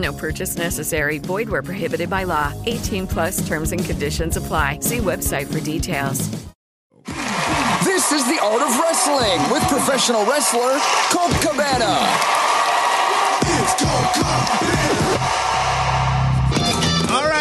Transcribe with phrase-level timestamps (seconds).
[0.00, 1.18] No purchase necessary.
[1.18, 2.54] Void where prohibited by law.
[2.66, 4.78] 18 plus terms and conditions apply.
[4.80, 6.30] See website for details.
[7.84, 10.78] This is the art of wrestling with professional wrestler
[11.10, 12.08] Colt Cabana.
[13.82, 15.39] All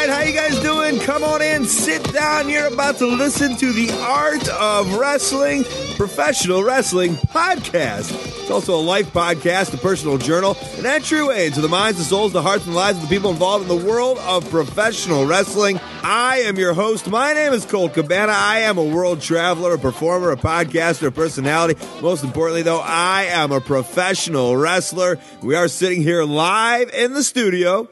[0.10, 1.00] how you guys doing?
[1.00, 2.50] Come on in, sit down.
[2.50, 5.64] You're about to listen to the Art of Wrestling
[5.98, 8.12] Professional Wrestling Podcast.
[8.42, 12.34] It's also a life podcast, a personal journal, an entryway into the minds, the souls,
[12.34, 15.80] the hearts, and lives of the people involved in the world of professional wrestling.
[16.02, 17.08] I am your host.
[17.08, 18.32] My name is Colt Cabana.
[18.34, 21.80] I am a world traveler, a performer, a podcaster, a personality.
[22.02, 25.20] Most importantly, though, I am a professional wrestler.
[25.44, 27.88] We are sitting here live in the studio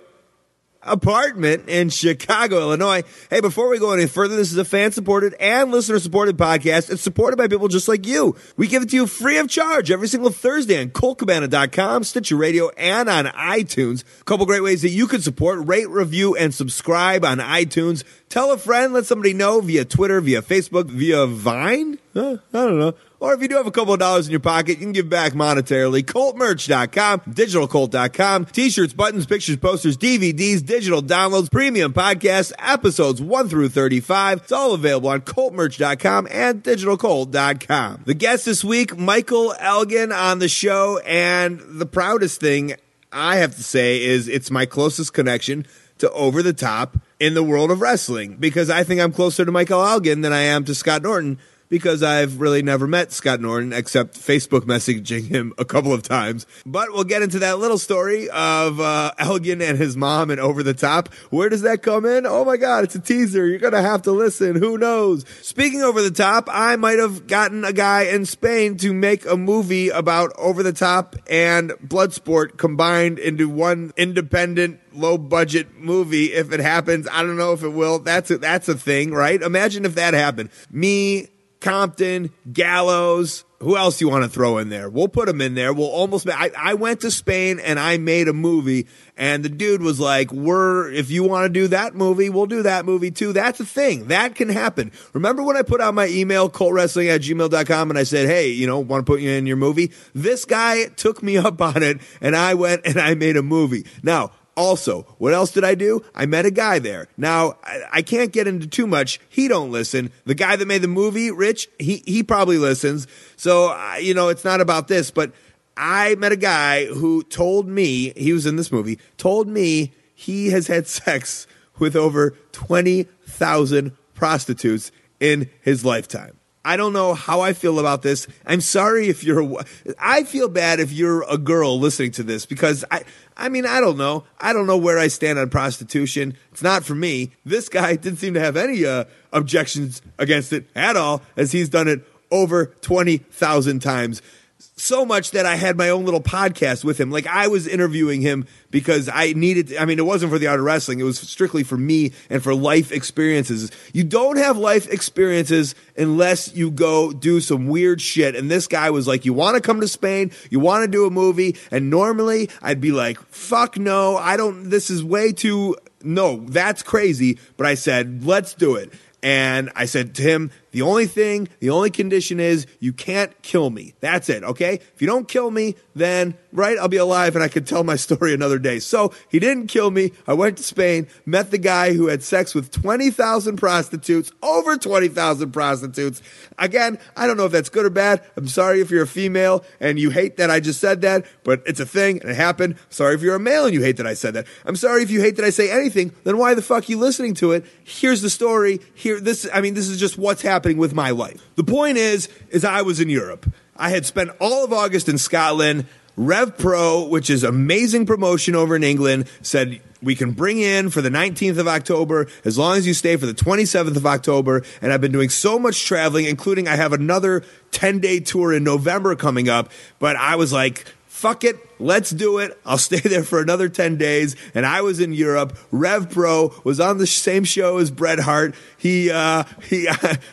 [0.87, 3.03] apartment in Chicago, Illinois.
[3.29, 6.89] Hey, before we go any further, this is a fan supported and listener supported podcast.
[6.89, 8.35] It's supported by people just like you.
[8.55, 12.69] We give it to you free of charge every single Thursday on ColtCabana.com, Stitcher Radio,
[12.77, 14.03] and on iTunes.
[14.21, 18.03] A couple great ways that you can support, rate, review, and subscribe on iTunes.
[18.29, 21.99] Tell a friend, let somebody know via Twitter, via Facebook, via Vine.
[22.13, 22.37] Huh?
[22.53, 22.93] I don't know.
[23.19, 25.09] Or if you do have a couple of dollars in your pocket, you can give
[25.09, 26.03] back monetarily.
[26.03, 34.39] ColtMerch.com, DigitalColt.com, t-shirts, buttons, pictures, posters, DVDs, digital downloads, premium podcasts, episodes 1 through 35.
[34.43, 38.03] It's all available on ColtMerch.com and DigitalColt.com.
[38.05, 42.75] The guest this week, Michael Elgin on the show, and the proudest thing
[43.11, 45.65] I have to say is it's my closest connection
[45.97, 49.51] to over the top in the world of wrestling because I think I'm closer to
[49.51, 51.39] Michael Elgin than I am to Scott Norton
[51.69, 56.45] because I've really never met Scott Norton except Facebook messaging him a couple of times.
[56.65, 60.63] But we'll get into that little story of uh, Elgin and his mom and Over
[60.63, 61.13] the Top.
[61.29, 62.25] Where does that come in?
[62.25, 63.47] Oh my God, it's a teaser.
[63.47, 64.55] You're going to have to listen.
[64.55, 65.25] Who knows?
[65.41, 69.37] Speaking Over the Top, I might have gotten a guy in Spain to make a
[69.37, 76.51] movie about Over the Top and Bloodsport combined into one independent low budget movie if
[76.51, 77.07] it happens.
[77.11, 77.99] I don't know if it will.
[77.99, 79.41] That's a, that's a thing, right?
[79.41, 80.49] Imagine if that happened.
[80.71, 81.27] Me,
[81.59, 83.43] Compton, Gallows.
[83.59, 84.87] Who else you want to throw in there?
[84.87, 85.73] We'll put them in there.
[85.73, 86.29] We'll almost.
[86.29, 88.85] I, I went to Spain and I made a movie,
[89.17, 92.61] and the dude was like, "We're if you want to do that movie, we'll do
[92.61, 94.91] that movie too." That's a thing that can happen.
[95.13, 98.67] Remember when I put out my email coltwrestling at gmail.com and I said, "Hey, you
[98.67, 101.97] know, want to put you in your movie?" This guy took me up on it,
[102.21, 103.87] and I went and I made a movie.
[104.03, 106.03] Now also, what else did I do?
[106.15, 107.07] I met a guy there.
[107.15, 109.19] Now, I, I, can't get into too much.
[109.29, 110.11] He don't listen.
[110.25, 113.07] The guy that made the movie, Rich, he he probably listens.
[113.35, 115.31] So, uh, you know, it's not about this, but
[115.77, 120.49] I met a guy who told me, he was in this movie, told me he
[120.49, 121.45] has had sex
[121.77, 126.37] with over 20,000 prostitutes in his lifetime.
[126.67, 128.27] I don't know how I feel about this.
[128.45, 129.63] I'm sorry if you're
[129.97, 133.05] I feel bad if you're a girl listening to this because I
[133.37, 134.25] I mean, I don't know.
[134.37, 136.35] I don't know where I stand on prostitution.
[136.51, 137.31] It's not for me.
[137.45, 141.69] This guy didn't seem to have any uh, objections against it at all as he's
[141.69, 144.21] done it over 20,000 times
[144.59, 147.11] so much that I had my own little podcast with him.
[147.11, 150.59] Like I was interviewing him because I needed, I mean, it wasn't for the art
[150.59, 150.99] of wrestling.
[150.99, 153.71] It was strictly for me and for life experiences.
[153.93, 158.35] You don't have life experiences unless you go do some weird shit.
[158.35, 160.31] And this guy was like, you want to come to Spain?
[160.49, 161.55] You want to do a movie?
[161.71, 166.83] And normally I'd be like, fuck no, I don't, this is way too, no, that's
[166.83, 167.39] crazy.
[167.57, 168.93] But I said, let's do it.
[169.23, 173.71] And I said to him, the only thing, the only condition is you can't kill
[173.71, 173.95] me.
[173.99, 174.75] That's it, okay?
[174.75, 177.95] If you don't kill me, then, right, I'll be alive and I can tell my
[178.07, 178.77] story another day.
[178.77, 180.11] So he didn't kill me.
[180.27, 185.51] I went to Spain, met the guy who had sex with 20,000 prostitutes, over 20,000
[185.51, 186.21] prostitutes.
[186.59, 188.23] Again, I don't know if that's good or bad.
[188.35, 191.63] I'm sorry if you're a female and you hate that I just said that, but
[191.65, 192.75] it's a thing and it happened.
[192.89, 194.45] Sorry if you're a male and you hate that I said that.
[194.63, 196.99] I'm sorry if you hate that I say anything, then why the fuck are you
[196.99, 197.65] listening to it?
[197.83, 198.79] Here's the story.
[198.93, 201.41] Here, this, I mean, this is just what's happening happening with my life.
[201.55, 203.49] The point is, is I was in Europe.
[203.77, 205.85] I had spent all of August in Scotland.
[206.17, 211.01] Rev Pro, which is amazing promotion over in England, said we can bring in for
[211.01, 214.63] the 19th of October as long as you stay for the 27th of October.
[214.81, 218.63] And I've been doing so much traveling, including I have another 10 day tour in
[218.63, 219.71] November coming up.
[219.99, 221.55] But I was like, fuck it.
[221.79, 222.59] Let's do it.
[222.65, 224.35] I'll stay there for another 10 days.
[224.53, 225.57] And I was in Europe.
[225.71, 228.55] Rev Pro was on the same show as Bret Hart.
[228.77, 229.87] He, uh, he,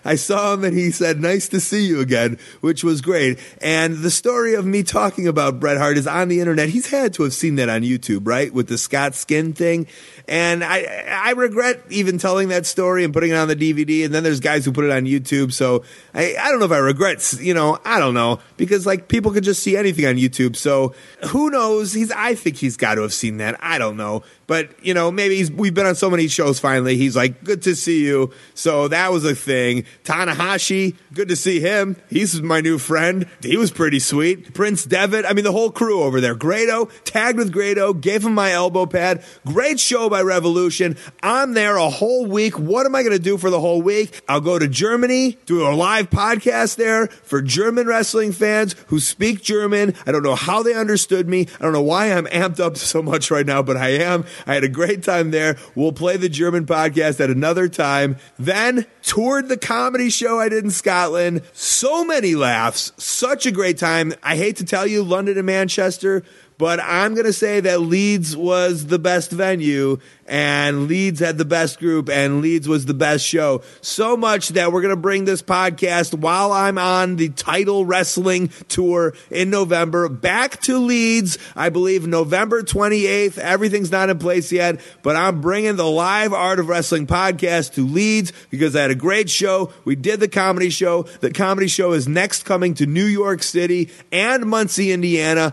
[0.05, 3.38] I saw him and he said, nice to see you again, which was great.
[3.61, 6.69] And the story of me talking about Bret Hart is on the internet.
[6.69, 8.52] He's had to have seen that on YouTube, right?
[8.52, 9.87] With the Scott Skin thing.
[10.26, 14.05] And I, I regret even telling that story and putting it on the DVD.
[14.05, 15.52] And then there's guys who put it on YouTube.
[15.52, 19.08] So I, I don't know if I regret, you know, I don't know because like
[19.08, 20.56] people could just see anything on YouTube.
[20.56, 20.94] So
[21.34, 21.92] who knows?
[21.92, 23.56] He's, I think he's got to have seen that.
[23.58, 24.22] I don't know.
[24.46, 26.96] But, you know, maybe we've been on so many shows finally.
[26.96, 28.32] He's like, good to see you.
[28.55, 29.85] So that was a thing.
[30.05, 31.96] Tanahashi, good to see him.
[32.11, 33.29] He's my new friend.
[33.43, 34.55] He was pretty sweet.
[34.55, 36.35] Prince Devitt, I mean, the whole crew over there.
[36.35, 39.25] Grado, tagged with Grado, gave him my elbow pad.
[39.46, 40.96] Great show by Revolution.
[41.23, 42.58] I'm there a whole week.
[42.58, 44.20] What am I going to do for the whole week?
[44.29, 49.43] I'll go to Germany, do a live podcast there for German wrestling fans who speak
[49.43, 49.94] German.
[50.06, 51.46] I don't know how they understood me.
[51.58, 54.25] I don't know why I'm amped up so much right now, but I am.
[54.46, 55.56] I had a great time there.
[55.75, 58.16] We'll play the German podcast at another time.
[58.38, 61.42] Then toured the comedy show I did in Scotland.
[61.52, 62.92] So many laughs.
[62.96, 64.14] Such a great time.
[64.22, 66.25] I hate to tell you, London and Manchester,
[66.59, 71.45] but I'm going to say that Leeds was the best venue and Leeds had the
[71.45, 73.62] best group and Leeds was the best show.
[73.81, 78.49] So much that we're going to bring this podcast while I'm on the title wrestling
[78.69, 81.39] tour in November back to Leeds.
[81.55, 83.39] I believe November 28th.
[83.39, 87.87] Everything's not in place yet, but I'm bringing the live Art of Wrestling podcast to
[87.87, 89.73] Leeds because I had a great show.
[89.85, 91.03] We did the comedy show.
[91.21, 95.53] The comedy show is next coming to New York City and Muncie, Indiana.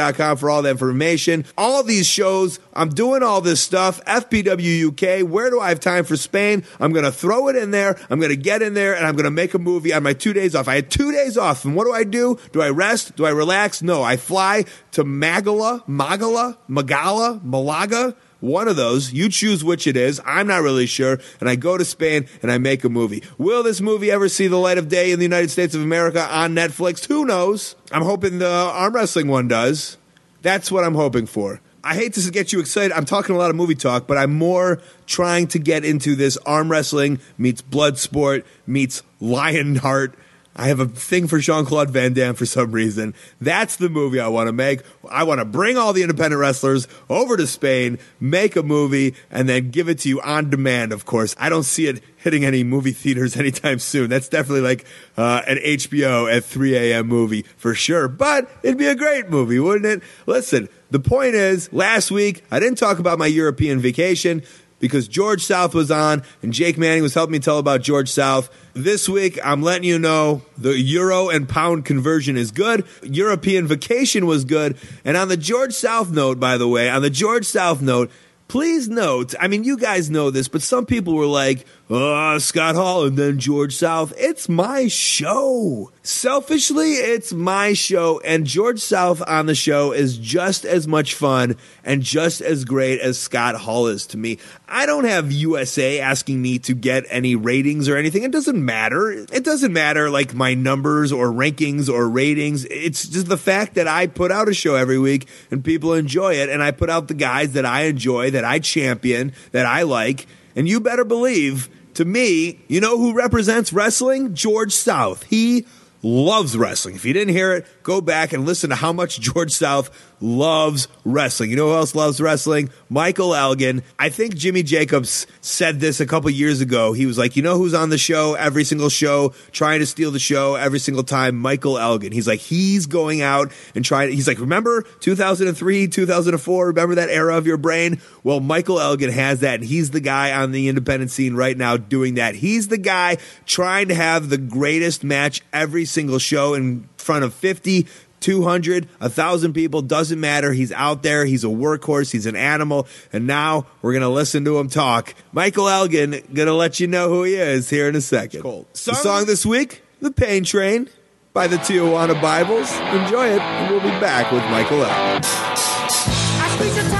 [0.00, 1.44] For all the information.
[1.58, 4.02] All these shows, I'm doing all this stuff.
[4.04, 5.28] FPW UK.
[5.28, 6.64] Where do I have time for Spain?
[6.80, 7.98] I'm going to throw it in there.
[8.08, 10.12] I'm going to get in there and I'm going to make a movie on my
[10.12, 10.68] two days off.
[10.68, 11.64] I had two days off.
[11.64, 12.38] And what do I do?
[12.52, 13.16] Do I rest?
[13.16, 13.82] Do I relax?
[13.82, 18.16] No, I fly to Magala, Magala, Magala, Malaga.
[18.40, 19.12] One of those.
[19.12, 20.20] You choose which it is.
[20.24, 21.18] I'm not really sure.
[21.40, 23.22] And I go to Spain and I make a movie.
[23.38, 26.22] Will this movie ever see the light of day in the United States of America
[26.22, 27.06] on Netflix?
[27.06, 27.76] Who knows?
[27.92, 29.98] I'm hoping the arm wrestling one does.
[30.42, 31.60] That's what I'm hoping for.
[31.82, 32.92] I hate to get you excited.
[32.92, 36.36] I'm talking a lot of movie talk, but I'm more trying to get into this
[36.38, 40.14] arm wrestling meets blood sport meets Lionheart.
[40.56, 43.14] I have a thing for Jean Claude Van Damme for some reason.
[43.40, 44.80] That's the movie I want to make.
[45.08, 49.48] I want to bring all the independent wrestlers over to Spain, make a movie, and
[49.48, 51.36] then give it to you on demand, of course.
[51.38, 54.10] I don't see it hitting any movie theaters anytime soon.
[54.10, 54.84] That's definitely like
[55.16, 57.06] uh, an HBO at 3 a.m.
[57.06, 60.02] movie for sure, but it'd be a great movie, wouldn't it?
[60.26, 64.42] Listen, the point is, last week I didn't talk about my European vacation
[64.80, 68.50] because George South was on and Jake Manning was helping me tell about George South.
[68.72, 72.84] This week, I'm letting you know the euro and pound conversion is good.
[73.02, 74.76] European vacation was good.
[75.04, 78.10] And on the George South note, by the way, on the George South note,
[78.48, 82.76] please note, I mean, you guys know this, but some people were like, oh, Scott
[82.76, 84.12] Hall and then George South.
[84.16, 85.90] It's my show.
[86.02, 91.56] Selfishly, it's my show, and George South on the show is just as much fun
[91.84, 94.38] and just as great as Scott Hall is to me.
[94.68, 98.22] I don't have USA asking me to get any ratings or anything.
[98.22, 99.10] It doesn't matter.
[99.10, 102.64] It doesn't matter like my numbers or rankings or ratings.
[102.66, 106.34] It's just the fact that I put out a show every week and people enjoy
[106.34, 109.82] it, and I put out the guys that I enjoy, that I champion, that I
[109.82, 111.68] like, and you better believe
[112.00, 114.34] to me, you know who represents wrestling?
[114.34, 115.22] George South.
[115.24, 115.66] He
[116.02, 116.94] loves wrestling.
[116.94, 120.88] If you didn't hear it, go back and listen to how much George South loves
[121.04, 121.50] wrestling.
[121.50, 122.70] You know who else loves wrestling?
[122.88, 123.82] Michael Elgin.
[123.98, 126.92] I think Jimmy Jacobs said this a couple years ago.
[126.92, 130.10] He was like, you know who's on the show every single show, trying to steal
[130.10, 131.36] the show every single time?
[131.36, 132.12] Michael Elgin.
[132.12, 134.12] He's like, he's going out and trying.
[134.12, 136.66] He's like, remember 2003, 2004?
[136.66, 138.00] Remember that era of your brain?
[138.22, 141.76] Well, Michael Elgin has that, and he's the guy on the independent scene right now
[141.76, 142.34] doing that.
[142.34, 147.34] He's the guy trying to have the greatest match every single show in front of
[147.34, 147.86] 50,
[148.20, 150.52] 200, 1,000 people, doesn't matter.
[150.52, 151.24] He's out there.
[151.24, 152.12] He's a workhorse.
[152.12, 152.86] He's an animal.
[153.12, 155.14] And now we're going to listen to him talk.
[155.32, 158.42] Michael Elgin, going to let you know who he is here in a second.
[158.42, 158.66] Cold.
[158.72, 160.88] The song this week, The Pain Train
[161.32, 162.72] by the Tijuana Bibles.
[162.72, 166.99] Enjoy it, and we'll be back with Michael Elgin.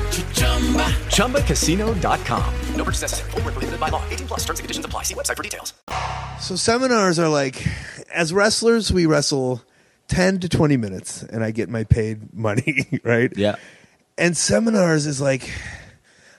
[1.11, 2.53] ChumbaCasino.com.
[2.75, 3.31] No purchase necessary.
[3.31, 4.03] Void where prohibited by law.
[4.09, 5.03] 18 plus terms and conditions apply.
[5.03, 5.73] See website for details.
[6.39, 7.65] So seminars are like,
[8.13, 9.61] as wrestlers, we wrestle
[10.09, 13.31] 10 to 20 minutes and I get my paid money, right?
[13.35, 13.55] Yeah.
[14.17, 15.49] And seminars is like,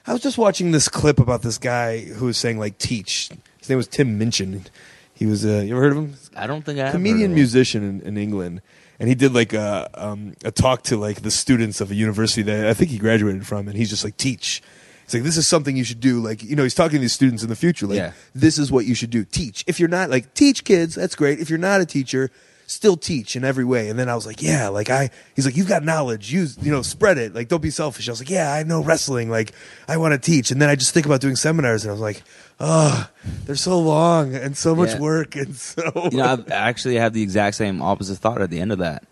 [0.07, 3.31] I was just watching this clip about this guy who was saying like teach.
[3.59, 4.67] His name was Tim Minchin.
[5.15, 6.15] He was a, you ever heard of him?
[6.37, 6.93] I don't think I have.
[6.93, 8.61] Comedian musician in, in England.
[9.03, 12.43] And he did like a, um, a talk to like the students of a university
[12.43, 13.67] that I think he graduated from.
[13.67, 14.63] And he's just like, teach.
[15.03, 16.21] It's like, this is something you should do.
[16.21, 17.89] Like, you know, he's talking to these students in the future.
[17.89, 18.13] Like, Yeah.
[18.33, 19.25] this is what you should do.
[19.25, 19.65] Teach.
[19.67, 21.41] If you're not like, teach kids, that's great.
[21.41, 22.31] If you're not a teacher,
[22.73, 23.89] still teach in every way.
[23.89, 26.73] And then I was like, yeah, like I, he's like, you've got knowledge, use, you
[26.73, 27.35] know, spread it.
[27.35, 28.09] Like, don't be selfish.
[28.09, 29.31] I was like, yeah, I know wrestling.
[29.31, 29.53] Like,
[29.89, 30.51] I want to teach.
[30.51, 32.23] And then I just think about doing seminars and I was like,
[32.61, 33.09] oh,
[33.45, 35.01] they're so long and so much Yeah.
[35.01, 35.37] work.
[35.37, 38.73] And so, you know, I've actually had the exact same opposite thought at the end
[38.73, 39.05] of that.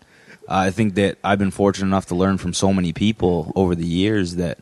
[0.49, 3.75] Uh, I think that I've been fortunate enough to learn from so many people over
[3.75, 4.59] the years that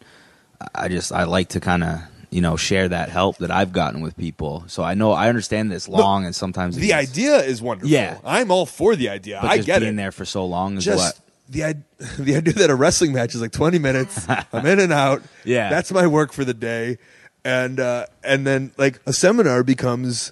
[0.76, 4.02] I just I like to kind of you know share that help that I've gotten
[4.02, 4.64] with people.
[4.68, 7.90] So I know I understand this it's long and sometimes the gets- idea is wonderful.
[7.90, 8.18] Yeah.
[8.24, 9.40] I'm all for the idea.
[9.42, 9.98] but I just get being it.
[9.98, 11.20] there for so long is just what.
[11.50, 11.76] the
[12.20, 15.70] the idea that a wrestling match is like 20 minutes i'm in and out Yeah.
[15.70, 16.98] that's my work for the day
[17.44, 20.32] and uh and then like a seminar becomes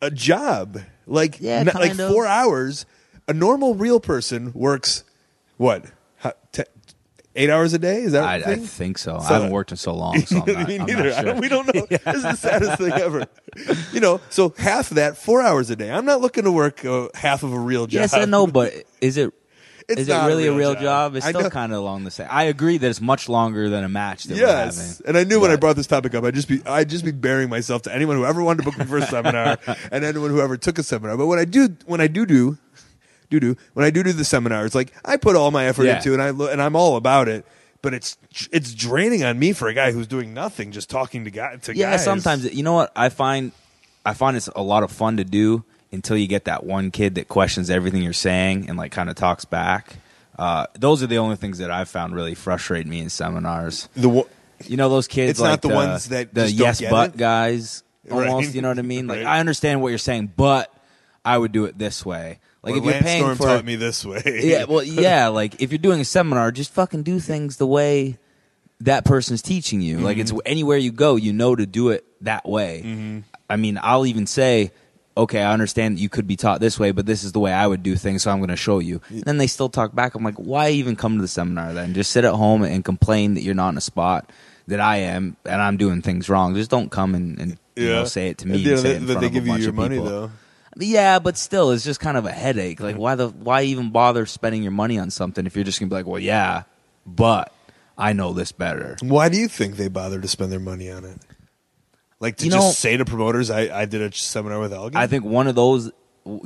[0.00, 2.12] a job like Yeah, n- like kind of.
[2.12, 2.86] 4 hours
[3.26, 5.04] a normal real person works
[5.56, 5.92] what How, te-
[7.38, 9.18] 8 hours a day is that I, I think so.
[9.18, 11.12] So- I haven't worked in so long, so I'm not, Me I'm not neither.
[11.12, 11.22] Sure.
[11.24, 11.86] don't- we don't know.
[11.90, 13.26] This is the saddest thing ever.
[13.92, 15.90] You know, so half of that, four hours a day.
[15.90, 18.00] I'm not looking to work uh, half of a real job.
[18.00, 19.32] Yes I know, but is it
[19.88, 20.82] It's is it really a real job.
[20.82, 21.16] job?
[21.16, 22.26] It's still kind of along the same.
[22.30, 25.06] I agree that it's much longer than a match that we're Yes, having.
[25.08, 27.10] and I knew when I brought this topic up, I'd just be I'd just be
[27.10, 29.56] bearing myself to anyone who ever wanted to book me for a seminar,
[29.90, 31.16] and anyone who ever took a seminar.
[31.16, 32.58] But when I do, when I do do,
[33.30, 35.96] do do, when I do do the seminars, like I put all my effort Yeah.
[35.96, 37.44] into, it and I lo- and I'm all about it.
[37.80, 38.18] But it's
[38.50, 41.60] it's draining on me for a guy who's doing nothing, just talking to guys.
[41.62, 42.04] To yeah guys.
[42.04, 43.52] sometimes you know what i find
[44.04, 47.14] i find it's a lot of fun to do until you get that one kid
[47.14, 49.94] that questions everything you're saying and like kind of talks back
[50.38, 54.08] uh, those are the only things that i've found really frustrate me in seminars the
[54.08, 54.28] wo-
[54.66, 56.90] you know those kids It's not like the ones that the just don't yes get
[56.90, 57.16] but it?
[57.16, 58.28] guys Right.
[58.28, 59.26] almost you know what i mean like Right.
[59.26, 60.72] i understand what you're saying but
[61.24, 62.40] i would do it this way
[62.70, 64.22] like if you're paying Storm for taught me this way.
[64.44, 65.28] yeah, well, yeah.
[65.28, 68.18] Like if you're doing a seminar, just fucking do things the way
[68.80, 69.98] that person's teaching you.
[69.98, 70.40] Like it's Mm-hmm.
[70.46, 73.22] anywhere you go, you know to do it that way.
[73.50, 74.70] I mean, I'll even say,
[75.16, 77.52] okay, I understand that you could be taught this way, but this is the way
[77.52, 79.00] I would do things, so I'm going to show you.
[79.08, 80.14] And then they still talk back.
[80.14, 81.94] I'm like, why even come to the seminar then?
[81.94, 84.30] Just sit at home and complain that you're not in a spot
[84.68, 86.54] that I am and I'm doing things wrong.
[86.54, 88.54] Just don't come and, and you know, say it to me.
[88.56, 90.04] And, you and say they, it in front they give you your money people.
[90.10, 90.30] though.
[90.76, 92.80] Yeah, but still, it's just kind of a headache.
[92.80, 95.88] Like, why the why even bother spending your money on something if you're just gonna
[95.88, 96.64] be like, well, yeah,
[97.06, 97.52] but
[97.96, 98.96] I know this better.
[99.00, 101.18] Why do you think they bother to spend their money on it?
[102.20, 104.96] Like to You just know- say to promoters, I, I did a seminar with Elgin.
[104.96, 105.90] I think one of those,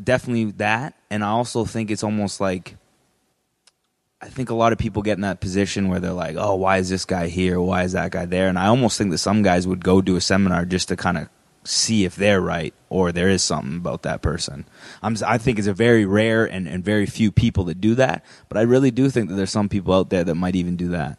[0.03, 2.77] definitely that, and I also think it's almost like.
[4.25, 6.79] I think a lot of people get in that position where they're like, "Oh, why
[6.79, 7.61] is this guy here?
[7.61, 10.15] Why is that guy there?" And I almost think that some guys would go do
[10.15, 11.29] a seminar just to kind of
[11.65, 14.65] see if they're right or there is something about that person.
[15.03, 18.25] I'm, I think it's a very rare and, and very few people that do that,
[18.49, 20.89] but I really do think that there's some people out there that might even do
[20.89, 21.19] that.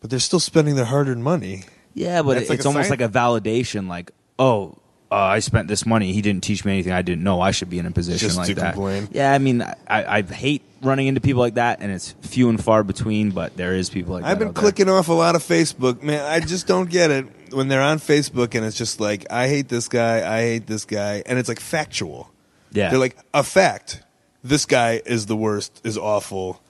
[0.00, 1.64] but they're still spending their hard-earned money.
[1.94, 4.76] Yeah, but That's like it's almost sign- like a validation, like, oh,
[5.10, 6.12] uh, I spent this money.
[6.12, 7.40] He didn't teach me anything I didn't know.
[7.40, 8.74] I should be in a position Just like to that.
[8.74, 9.08] complain.
[9.12, 9.74] Yeah, I mean, I,
[10.18, 13.30] I hate running into people like that, and it's few and far between.
[13.30, 14.38] But there is people like I've that.
[14.38, 14.62] been out there.
[14.62, 16.24] clicking off a lot of Facebook, man.
[16.24, 19.68] I just don't get it when they're on Facebook and it's just like, I hate
[19.68, 22.30] this guy, I hate this guy, and it's like factual.
[22.72, 22.90] Yeah.
[22.90, 24.02] they're like a fact.
[24.42, 26.60] This guy is the worst, is awful.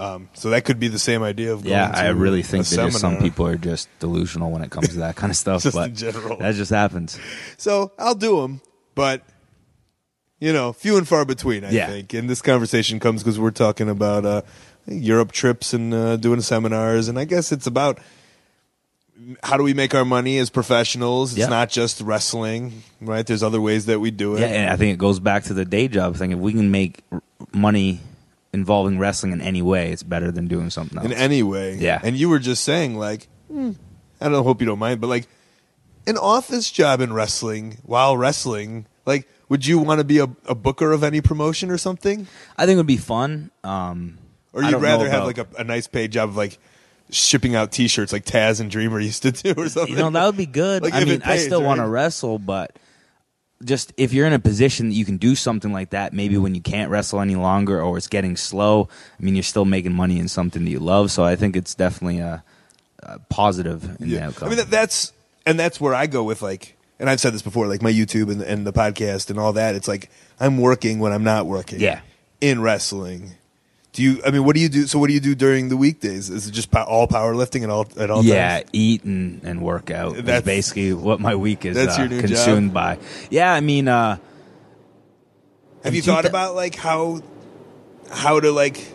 [0.00, 2.74] Um, so that could be the same idea of going Yeah, I really think that
[2.76, 5.62] just some people are just delusional when it comes to that kind of stuff.
[5.62, 6.38] Just but in general.
[6.38, 7.18] that just happens.
[7.58, 8.62] So I'll do them,
[8.94, 9.22] but
[10.38, 11.64] you know, few and far between.
[11.64, 11.86] I Yeah.
[11.86, 12.14] think.
[12.14, 14.40] And this conversation comes because we're talking about uh,
[14.86, 17.98] Europe trips and uh, doing seminars, and I guess it's about
[19.42, 21.32] how do we make our money as professionals.
[21.32, 21.48] It's Yeah.
[21.48, 23.26] not just wrestling, right?
[23.26, 24.40] There's other ways that we do it.
[24.40, 26.30] Yeah, and I think it goes back to the day job thing.
[26.32, 27.00] If we can make
[27.52, 28.00] money
[28.52, 31.06] involving wrestling in any way, it's better than doing something else.
[31.06, 31.74] in any way.
[31.76, 32.00] Yeah.
[32.02, 33.72] And you were just saying, like, hmm,
[34.20, 35.28] I don't hope you don't mind, but like,
[36.06, 40.54] an office job in wrestling while wrestling, like, would you want to be a, a
[40.54, 42.26] booker of any promotion or something?
[42.56, 43.50] I think it would be fun.
[43.64, 44.18] Um,
[44.52, 46.36] Or I you'd don't know rather have about- like a, a nice paid job of
[46.36, 46.58] like
[47.10, 49.94] shipping out T-shirts like Taz and Dreamer used to do or something.
[49.94, 50.82] You know, that would be good.
[50.84, 51.90] Like, I if mean, it I pays, still want to right?
[51.90, 52.76] wrestle, but
[53.64, 56.54] just if you're in a position that you can do something like that, maybe when
[56.54, 60.18] you can't wrestle any longer or it's getting slow, I mean, you're still making money
[60.18, 61.10] in something that you love.
[61.10, 62.42] So I think it's definitely a,
[63.00, 64.46] a positive in the outcome.
[64.46, 65.12] I mean, that, that's
[65.44, 68.30] and that's where I go with like, and I've said this before, like my YouTube
[68.30, 69.74] and, and the podcast and all that.
[69.74, 71.80] It's like I'm working when I'm not working.
[71.80, 72.00] Yeah.
[72.40, 73.32] In wrestling,
[73.92, 74.20] do you?
[74.24, 74.86] I mean, what do you do?
[74.86, 76.30] So, what do you do during the weekdays?
[76.30, 78.70] Is it just pow- all powerlifting at all at all yeah, times?
[78.72, 80.16] eat and, and work out.
[80.16, 82.74] That's basically what my week is That's uh, your new consumed job?
[82.74, 82.98] by.
[83.30, 84.18] Yeah, I mean, uh,
[85.82, 87.20] Have you thought thou- about like how
[88.10, 88.92] how to like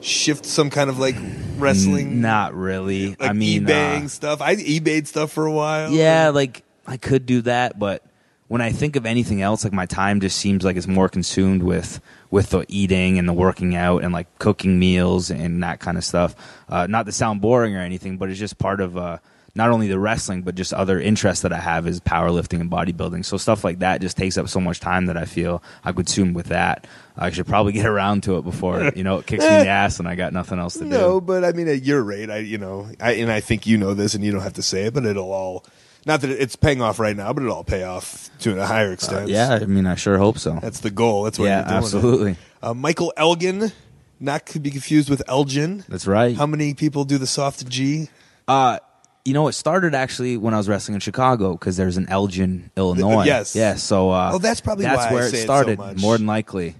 [0.00, 1.16] shift some kind of like
[1.56, 2.20] wrestling?
[2.20, 3.10] not really.
[3.10, 4.40] Like I mean, eBaying uh, stuff.
[4.40, 5.90] I eBayed stuff for a while.
[5.90, 8.04] Yeah, like I could do that, but
[8.46, 11.62] when I think of anything else, like my time just seems like it's more consumed
[11.62, 15.96] with with the eating and the working out and like cooking meals and that kind
[15.96, 16.34] of stuff.
[16.68, 19.18] Uh, not to sound boring or anything, but it's just part of uh,
[19.54, 23.24] not only the wrestling but just other interests that I have is powerlifting and bodybuilding.
[23.24, 26.06] So stuff like that just takes up so much time that I feel I could
[26.06, 26.86] consume with that.
[27.16, 29.68] I should probably get around to it before you know it kicks me in the
[29.68, 30.90] ass and I got nothing else to do.
[30.90, 33.78] No, but I mean, at your rate, I you know, I, and I think you
[33.78, 35.64] know this, and you don't have to say it, but it'll all.
[36.08, 38.90] Not that it's paying off right now, but it'll all pay off to a higher
[38.92, 39.26] extent.
[39.26, 40.58] Uh, yeah, I mean, I sure hope so.
[40.60, 41.22] that's the goal.
[41.24, 41.76] That's what Yeah, you're doing it.
[41.84, 42.36] absolutely.
[42.62, 43.70] Uh, Michael Elgin,
[44.18, 45.84] not to be confused with Elgin.
[45.88, 46.34] That's right.
[46.36, 48.08] How many people do the soft G?
[48.48, 48.78] Uh,
[49.24, 52.70] you know, it started actually when I was wrestling in Chicago because there's an Elgin,
[52.76, 53.24] Illinois.
[53.24, 53.54] yes.
[53.54, 53.74] Yeah.
[53.74, 54.10] So.
[54.10, 56.00] Uh, Oh, that's probably that's why I where say it it so started.
[56.00, 56.74] more than likely.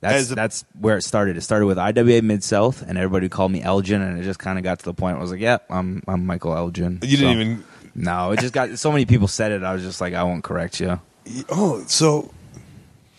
[0.00, 1.36] That's a- that's where it started.
[1.36, 4.56] It started with IWA Mid South, and everybody called me Elgin, and it just kind
[4.56, 7.18] of got to the point where I was like, "Yeah, I'm I'm Michael Elgin." You
[7.18, 7.64] didn't even.
[8.00, 9.62] No, it just got so many people said it.
[9.62, 11.00] I was just like, I won't correct you.
[11.50, 12.30] Oh, so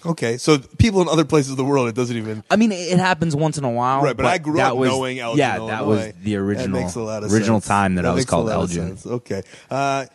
[0.06, 0.38] okay.
[0.38, 2.44] So people in other places of the world, it doesn't even.
[2.50, 4.02] I mean, it happens once in a while.
[4.02, 5.72] Right, but I grew that up was, knowing Elgin, Yeah, Illinois.
[5.72, 7.68] that was the original That makes a lot of original sense.
[7.68, 8.98] time that, I was a called Elgin.
[9.06, 9.44] Okay.
[9.70, 10.06] Uh,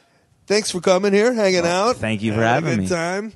[0.47, 1.97] thanks for coming here, hanging out.
[1.97, 2.97] thank you for Having a having good me.
[2.97, 3.33] time.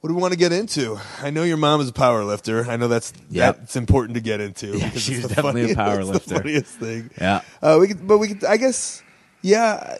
[0.00, 1.00] What do we want to get into?
[1.20, 2.70] I know your mom is a power lifter.
[2.70, 3.58] I know that's Yep.
[3.58, 4.76] that's important to get into.
[4.78, 6.34] Yeah, because she it's was the definitely a funniest- power it's the lifter.
[6.36, 7.10] funniest thing.
[7.20, 7.40] Yeah.
[7.60, 9.02] Uh, we could, but we could, I guess,
[9.42, 9.96] yeah.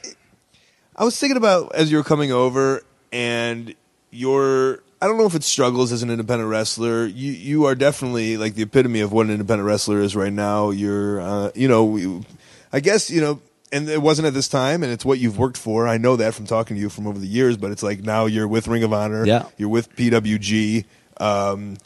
[0.97, 2.83] I was thinking about as you were coming over,
[3.13, 3.75] and
[4.11, 7.07] your, I don't know if it struggles as an independent wrestler.
[7.07, 10.71] You, you are definitely like the epitome of what an independent wrestler is right now.
[10.71, 12.25] You're, uh, you know, we,
[12.73, 13.41] I guess, you know,
[13.73, 15.87] and it wasn't at this time, and it's what you've worked for.
[15.87, 18.27] I know that from talking to you from over the years, but it's like now
[18.27, 19.27] you're with Ring of Honor.
[19.27, 19.47] Yeah.
[19.59, 20.85] You're with PWG.
[21.19, 21.77] Um,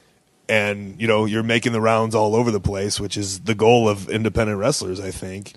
[0.51, 3.89] and you know you're making the rounds all over the place, which is the goal
[3.89, 5.55] of independent wrestlers, I think.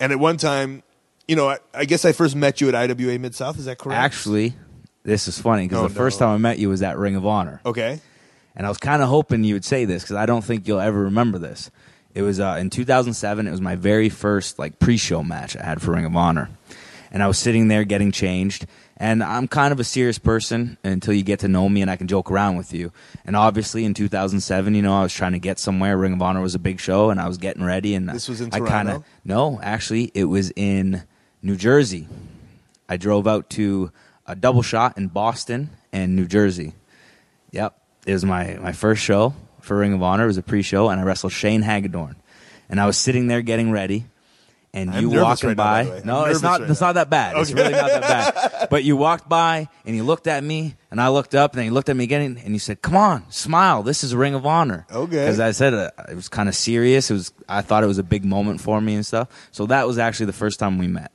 [0.00, 0.82] And at one time,
[1.28, 3.58] you know, I, I guess I first met you at IWA Mid South.
[3.58, 3.98] Is that correct?
[3.98, 4.54] Actually,
[5.04, 7.26] this is funny because Oh, the first time I met you was at Ring of
[7.26, 7.60] Honor.
[7.64, 8.00] Okay.
[8.56, 10.80] And I was kind of hoping you would say this because I don't think you'll
[10.80, 11.70] ever remember this.
[12.14, 13.46] It was uh, in 2007.
[13.46, 16.48] It was my very first like pre-show match I had for Ring of Honor,
[17.10, 18.66] and I was sitting there getting changed.
[18.96, 21.96] And I'm kind of a serious person until you get to know me and I
[21.96, 22.92] can joke around with you.
[23.24, 25.96] And obviously, in 2007, you know, I was trying to get somewhere.
[25.98, 27.96] Ring of Honor was a big show, and I was getting ready.
[27.96, 28.96] And This was in I kind Toronto?
[28.98, 31.02] of no, actually, it was in
[31.44, 32.08] New Jersey.
[32.88, 33.92] I drove out to
[34.26, 36.72] a double shot in Boston and New Jersey.
[37.52, 37.78] Yep.
[38.06, 40.24] It was my, my first show for Ring of Honor.
[40.24, 42.16] It was a pre show, and I wrestled Shane Hagedorn.
[42.70, 44.06] And I was sitting there getting ready,
[44.72, 45.84] and I'm you walking right now, by.
[45.84, 46.02] by the way.
[46.04, 46.60] no, I'm it's not.
[46.60, 46.86] right it's now.
[46.88, 47.36] not that bad.
[47.36, 48.68] It's really not that bad.
[48.70, 51.66] But you walked by, and you looked at me, and I looked up, and then
[51.66, 53.82] you looked at me again, and you said, "Come on, smile.
[53.82, 55.10] This is Ring of Honor." Okay.
[55.10, 57.10] Because I said uh, it was kind of serious.
[57.10, 57.32] It was.
[57.46, 59.28] I thought it was a big moment for me and stuff.
[59.52, 61.12] So that was actually the first time we met.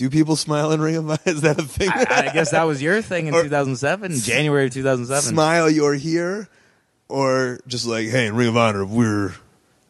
[0.00, 1.18] Do people smile in Ring of Honor?
[1.26, 1.90] Is that a thing?
[1.90, 5.34] I, I guess that was your thing in Or- 2007, January of 2007.
[5.34, 6.48] Smile, you're here,
[7.10, 9.34] or just like, hey, in Ring of Honor, we're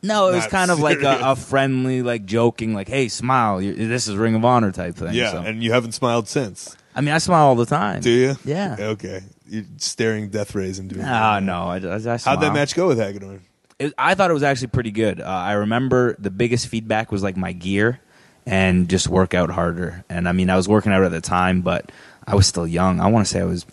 [0.03, 3.63] No, it was kind of like a, a friendly, like joking, like "Hey, smile!
[3.63, 5.15] you this is Ring of Honor" type thing.
[5.15, 5.39] yeah, so.
[5.43, 6.77] and you haven't smiled since.
[6.93, 8.01] I mean, I smile all the time.
[8.01, 8.35] Do you?
[8.45, 8.79] Yeah.
[8.81, 9.23] Okay.
[9.47, 11.05] You're staring death rays into me.
[11.07, 13.43] Ah, no, I, I, I How'd that match go with Hagedorn?
[13.79, 15.21] It, I thought it was actually pretty good.
[15.21, 18.01] Uh, I remember the biggest feedback was like my gear
[18.47, 20.05] and just work out harder.
[20.09, 21.91] And I mean, I was working out at the time, but
[22.27, 23.01] I was still young.
[23.01, 23.67] I want to say I was.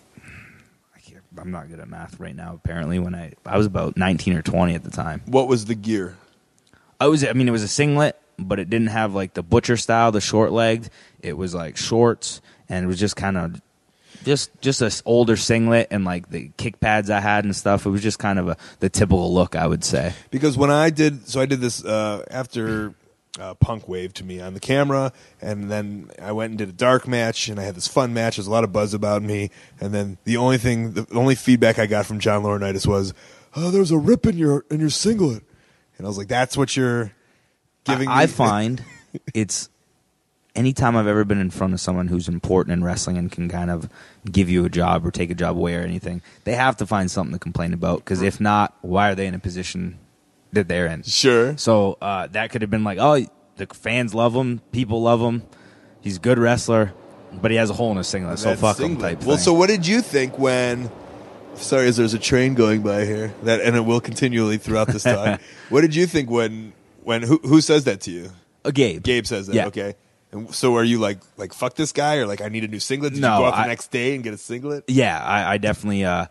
[0.96, 2.54] I can't- I'm not good at math right now.
[2.54, 5.22] Apparently, when I I was about 19 or 20 at the time.
[5.26, 6.16] What was the gear?
[7.00, 7.24] I was.
[7.24, 10.20] I mean, it was a singlet, but it didn't have like the butcher style, the
[10.20, 10.90] short legged.
[11.22, 13.60] It was like shorts, and it was just kind of
[14.24, 17.86] just just a s- older singlet and like the kick pads I had and stuff.
[17.86, 20.14] It was just kind of a the typical look, I would say.
[20.32, 22.94] Because when I did, so I did this uh, after
[23.38, 26.72] uh, Punk waved to me on the camera, and then I went and did a
[26.72, 28.36] dark match, and I had this fun match.
[28.36, 31.78] There's a lot of buzz about me, and then the only thing, the only feedback
[31.78, 33.14] I got from John Laurinaitis was,
[33.54, 35.42] "Oh, there's a rip in your in your singlet,"
[35.96, 37.12] and I was like, "That's what you're
[37.84, 38.22] giving." I, me?
[38.22, 38.84] I find
[39.34, 39.68] it's
[40.58, 43.70] anytime I've ever been in front of someone who's important in wrestling and can kind
[43.70, 43.88] of
[44.30, 47.10] give you a job or take a job away or anything, they have to find
[47.10, 47.98] something to complain about.
[48.00, 49.98] Because if not, why are they in a position
[50.52, 51.02] that they're in?
[51.02, 51.56] Sure.
[51.56, 53.24] So uh, that could have been like, oh,
[53.56, 55.42] the fans love him, people love him,
[56.00, 56.92] he's a good wrestler,
[57.32, 59.18] but he has a hole in his singlet, so That fuck him singlet.
[59.18, 59.44] type Well, thing.
[59.44, 60.90] so what did you think when?
[61.54, 65.02] Sorry, as there's a train going by here that, and it will continually throughout this
[65.02, 65.40] talk.
[65.70, 68.30] what did you think when when who who says that to you?
[68.64, 69.02] Uh, Gabe.
[69.02, 69.54] Gabe says that.
[69.56, 69.66] Yeah.
[69.66, 69.94] Okay.
[70.30, 72.78] And so are you like like fuck this guy or like I need a new
[72.78, 73.14] singlet?
[73.14, 74.84] Did No, you go out the I- next day and get a singlet?
[74.86, 76.04] Yeah, I, I definitely.
[76.04, 76.26] Uh,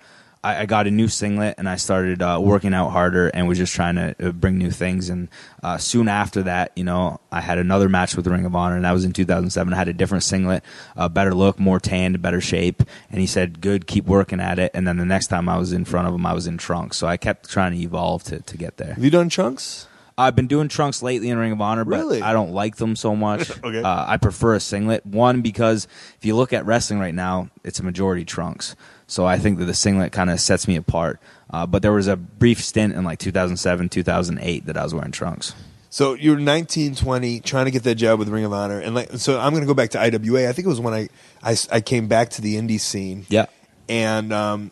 [0.47, 3.57] I, I got a new singlet and I started uh, working out harder and was
[3.57, 5.09] just trying to uh, bring new things.
[5.09, 5.27] And
[5.61, 8.77] uh, soon after that, you know, I had another match with the Ring of Honor,
[8.77, 9.73] and that was in 2007.
[9.73, 10.63] I had a different singlet,
[10.95, 12.81] a better look, more tanned, better shape.
[13.11, 15.73] And he said, "Good, keep working at it." And then the next time I was
[15.73, 16.95] in front of him, I was in trunks.
[16.97, 18.93] So I kept trying to evolve to to get there.
[18.93, 19.87] Have you done trunks?
[20.19, 22.21] I've been doing trunks lately in Ring of Honor, but Really?
[22.23, 23.51] I don't like them so much.
[23.63, 23.83] Okay.
[23.83, 25.05] uh, I prefer a singlet.
[25.05, 28.75] One because if you look at wrestling right now, it's a majority trunks.
[29.07, 31.19] So I think that the singlet kind of sets me apart.
[31.49, 35.11] Uh, but there was a brief stint in like 2007, 2008 that I was wearing
[35.11, 35.55] trunks.
[35.89, 38.93] So you were 19, 20, trying to get that job with Ring of Honor, and
[38.93, 40.49] like so I'm going to go back to IWA.
[40.49, 41.07] I think it was when I
[41.41, 43.25] I, I came back to the indie scene.
[43.29, 43.45] Yeah.
[43.87, 44.71] and um,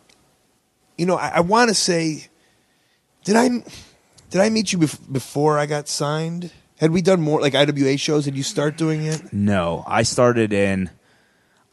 [0.98, 2.28] you know I, I want to say,
[3.24, 3.48] did I
[4.28, 6.52] did I meet you bef- before I got signed?
[6.78, 8.26] Had we done more like IWA shows?
[8.26, 9.32] Did you start doing it?
[9.32, 10.90] No, I started in.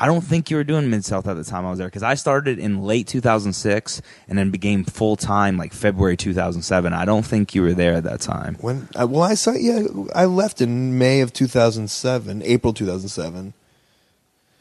[0.04, 2.04] I don't think you were doing Mid South at the time I was there because
[2.04, 6.92] I started in late 2006 and then became full time like February 2007.
[6.92, 8.58] I don't think you were there at that time.
[8.60, 13.54] When uh, well, I saw yeah, I left in May of 2007, April 2007.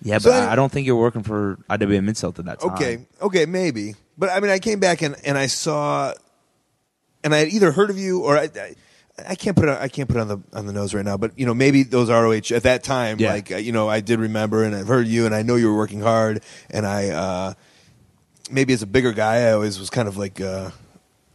[0.05, 2.39] Yeah, So but I- I, I don't think you were working for IWA Mid South
[2.39, 2.71] at that time.
[2.75, 3.97] Okay, okay, maybe.
[4.17, 6.15] But I mean, I came back and, and I saw,
[7.25, 8.75] and I had either heard of you or I, I,
[9.29, 11.05] I can't put it, on- I can't put it on the on the nose right
[11.05, 11.17] now.
[11.17, 13.33] But you know, maybe those ROH at that time, Yeah.
[13.33, 15.69] like uh, you know, I did remember and I've heard you and I know you
[15.71, 17.55] were working hard and I uh,
[18.51, 20.71] maybe as a bigger guy, I always was kind of like uh,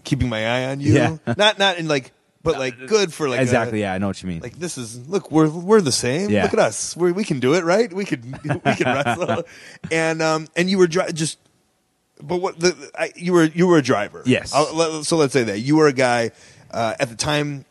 [0.03, 0.93] keeping my eye on you.
[0.93, 1.17] Yeah.
[1.37, 2.11] not not in like,
[2.43, 3.81] but like good for like a- exactly.
[3.81, 4.41] yeah, I know what you mean.
[4.41, 6.43] like this is look we're we're the same Yeah.
[6.43, 9.43] look at us we we can do it right we could we can wrestle
[9.91, 11.37] and um and you were dri- just
[12.23, 14.51] but what the I, you were you were a driver Yes.
[14.53, 16.31] I'll- let- so let's say that you were a guy
[16.71, 17.65] uh, at the time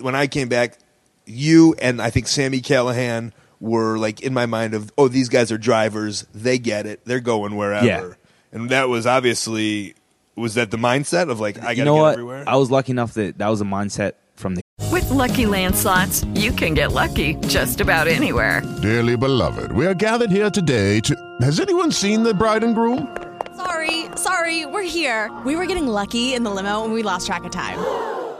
[0.00, 0.78] when I came back
[1.26, 5.50] you and I think Sami Callihan were like in my mind of oh these guys
[5.52, 8.12] are drivers they get it they're going wherever Yeah.
[8.52, 9.94] and that was obviously
[10.36, 12.12] was that the mindset of like I gotta you know get what?
[12.14, 14.62] everywhere I was lucky enough that that was a mindset from the.
[14.92, 18.62] With Lucky Land slots, you can get lucky just about anywhere.
[18.80, 21.36] Dearly beloved, we are gathered here today to.
[21.40, 23.16] Has anyone seen the bride and groom?
[23.56, 25.36] Sorry, sorry, we're here.
[25.44, 27.78] We were getting lucky in the limo and we lost track of time.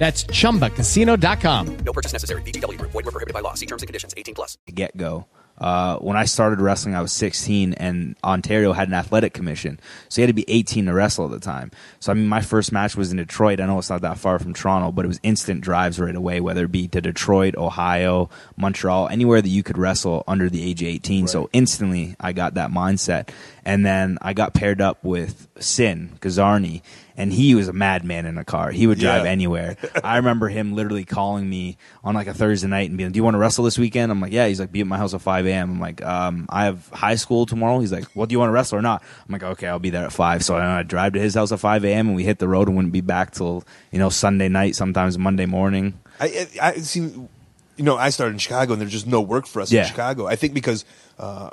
[0.00, 1.76] That's chumbacasino.com.
[1.84, 2.40] No purchase necessary.
[2.40, 2.90] VGW Group.
[2.92, 3.52] Void were prohibited by law.
[3.52, 4.14] See terms and conditions.
[4.16, 4.56] 18 plus.
[4.74, 5.26] get go.
[5.60, 10.20] Uh, when I started wrestling, I was 16, and Ontario had an athletic commission, so
[10.20, 11.70] you had to be 18 to wrestle at the time.
[11.98, 13.60] So I mean, my first match was in Detroit.
[13.60, 16.40] I know it's not that far from Toronto, but it was instant drives right away,
[16.40, 20.80] whether it be to Detroit, Ohio, Montreal, anywhere that you could wrestle under the age
[20.80, 21.28] of 18.
[21.28, 23.28] So instantly, I got that mindset,
[23.62, 26.80] and then I got paired up with Sin Kazarni,
[27.20, 28.70] and he was a madman in a car.
[28.70, 29.30] He would drive Yeah.
[29.30, 29.76] anywhere.
[30.04, 33.24] I remember him literally calling me on like a Thursday night and being, "Do you
[33.24, 35.20] want to wrestle this weekend?" I'm like, "Yeah." He's like, "Be at my house at
[35.22, 38.38] 5 a.m." I'm like, um, "I have high school tomorrow." He's like, "Well, do you
[38.38, 40.80] want to wrestle or not?" I'm like, "Okay, I'll be there at 5." So I,
[40.80, 42.08] I drive to his house at 5 a.m.
[42.08, 45.18] and we hit the road and wouldn't be back till you know Sunday night, sometimes
[45.18, 46.00] Monday morning.
[46.18, 47.00] I, I, I see.
[47.00, 49.82] You know, I started in Chicago, and there's just no work for us Yeah.
[49.82, 50.26] in Chicago.
[50.26, 50.84] I think because
[51.18, 51.50] uh,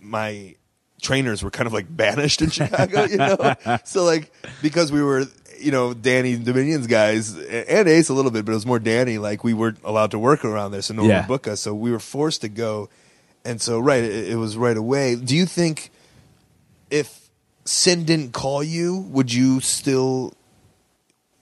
[0.00, 0.54] my
[1.02, 3.54] trainers were kind of like banished in Chicago, you know.
[3.84, 5.24] so like because we were,
[5.60, 9.18] you know, Danny Dominion's guys and Ace a little bit, but it was more Danny.
[9.18, 11.20] Like we weren't allowed to work around there, so no one Yeah.
[11.20, 11.60] would book us.
[11.60, 12.88] So we were forced to go,
[13.44, 15.16] and so right, it, it was right away.
[15.16, 15.90] Do you think
[16.90, 17.18] if
[17.64, 20.34] Sin didn't call you, would you still?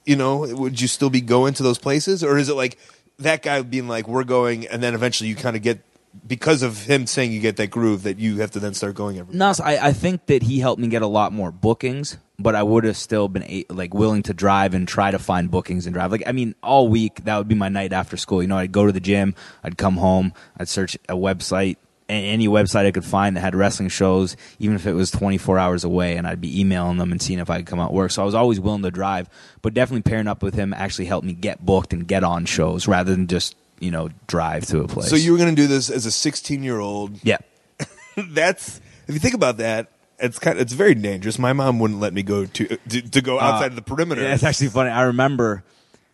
[0.05, 2.77] you know, would you still be going to those places, or is it like
[3.19, 5.79] that guy being like, "We're going," and then eventually you kind of get
[6.27, 9.17] because of him saying you get that groove that you have to then start going
[9.17, 9.35] every.
[9.35, 12.55] No, so I, I think that he helped me get a lot more bookings, but
[12.55, 15.85] I would have still been a, like willing to drive and try to find bookings
[15.85, 16.11] and drive.
[16.11, 18.41] Like I mean, all week that would be my night after school.
[18.41, 21.77] You know, I'd go to the gym, I'd come home, I'd search a website,
[22.09, 25.83] any website I could find that had wrestling shows, even if it was 24 hours
[25.83, 28.11] away, and I'd be emailing them and seeing if I could come out work.
[28.11, 29.29] So I was always willing to drive,
[29.61, 32.87] but definitely pairing up with him actually helped me get booked and get on shows
[32.87, 35.09] rather than just you know drive to a place.
[35.09, 37.19] So you were going to do this as a 16 year old.
[37.23, 37.37] yeah.
[38.17, 41.39] That's if you think about that, it's kind of, it's very dangerous.
[41.39, 44.21] My mom wouldn't let me go to to, to go outside Uh, of the perimeter.
[44.21, 44.89] Yeah, it's actually funny.
[44.91, 45.63] I remember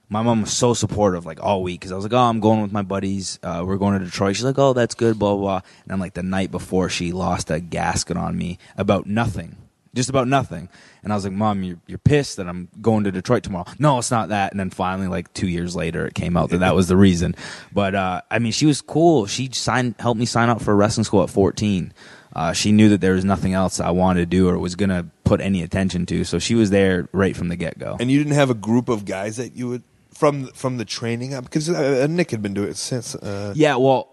[0.09, 2.61] my mom was so supportive, like all week, because I was like, "Oh, I'm going
[2.61, 3.39] with my buddies.
[3.43, 5.41] Uh, we're going to Detroit." She's like, "Oh, that's good." Blah blah.
[5.41, 5.61] blah.
[5.83, 9.57] And I'm like, the night before, she lost a gasket on me about nothing,
[9.93, 10.69] just about nothing.
[11.03, 13.97] And I was like, "Mom, you're you're pissed that I'm going to Detroit tomorrow." No,
[13.97, 14.51] it's not that.
[14.51, 17.35] And then finally, like two years later, it came out that that was the reason.
[17.71, 19.25] But uh, I mean, she was cool.
[19.25, 21.93] She signed, helped me sign up for a wrestling school at 14.
[22.35, 24.89] Uh, she knew that there was nothing else I wanted to do or was going
[24.89, 26.23] to put any attention to.
[26.23, 27.97] So she was there right from the get go.
[27.99, 31.33] and you didn't have a group of guys that you would from from the training
[31.33, 33.15] up because uh, Nick had been doing it since.
[33.15, 34.09] Uh, Yeah, well,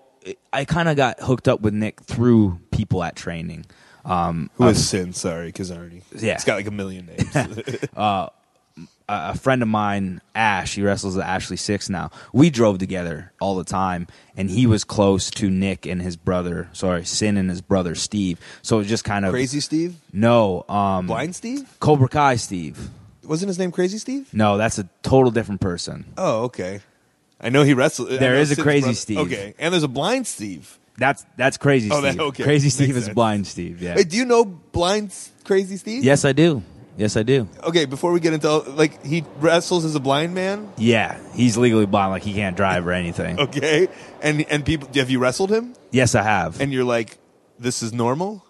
[0.52, 3.66] I kind of got hooked up with Nick through people at training.
[4.04, 5.12] Um, Who um, Sin?
[5.12, 6.02] Sorry, Kazarni.
[6.14, 6.34] Yeah.
[6.34, 7.36] It's got like a million names.
[7.96, 8.28] uh,
[8.76, 12.10] a a friend of mine, Ash, he wrestles at Ashley Six now.
[12.32, 16.68] We drove together all the time, and he was close to Nick and his brother.
[16.72, 18.38] Sorry, Sin and his brother Steve.
[18.62, 19.96] So it was just kind of Crazy Steve?
[20.12, 21.68] No, um, Blind Steve?
[21.80, 22.90] Cobra Kai Steve.
[23.24, 24.32] Wasn't his name Crazy Steve?
[24.34, 26.04] No, that's a total different person.
[26.18, 26.80] Oh, okay.
[27.40, 28.12] I know he wrestled.
[28.12, 29.18] I There know is a Sid's Crazy brother- Steve.
[29.18, 30.78] Okay, and there's a Blind Steve.
[30.96, 32.16] That's that's Crazy Oh, Steve.
[32.16, 32.42] that- okay.
[32.44, 33.14] Crazy Steve Makes is sense.
[33.14, 33.83] Blind Steve.
[33.83, 33.96] Yeah.
[33.96, 35.12] Wait, do you know Blind
[35.44, 36.04] Crazy Steve?
[36.04, 36.62] Yes, I do.
[36.96, 37.48] Yes, I do.
[37.64, 40.70] Okay, before we get into like he wrestles as a blind man.
[40.76, 43.38] Yeah, he's legally blind, like he can't drive or anything.
[43.40, 43.88] Okay,
[44.22, 45.74] and and people have you wrestled him?
[45.90, 46.61] Yes, I have.
[46.61, 47.18] And you're like,
[47.59, 48.44] this is normal.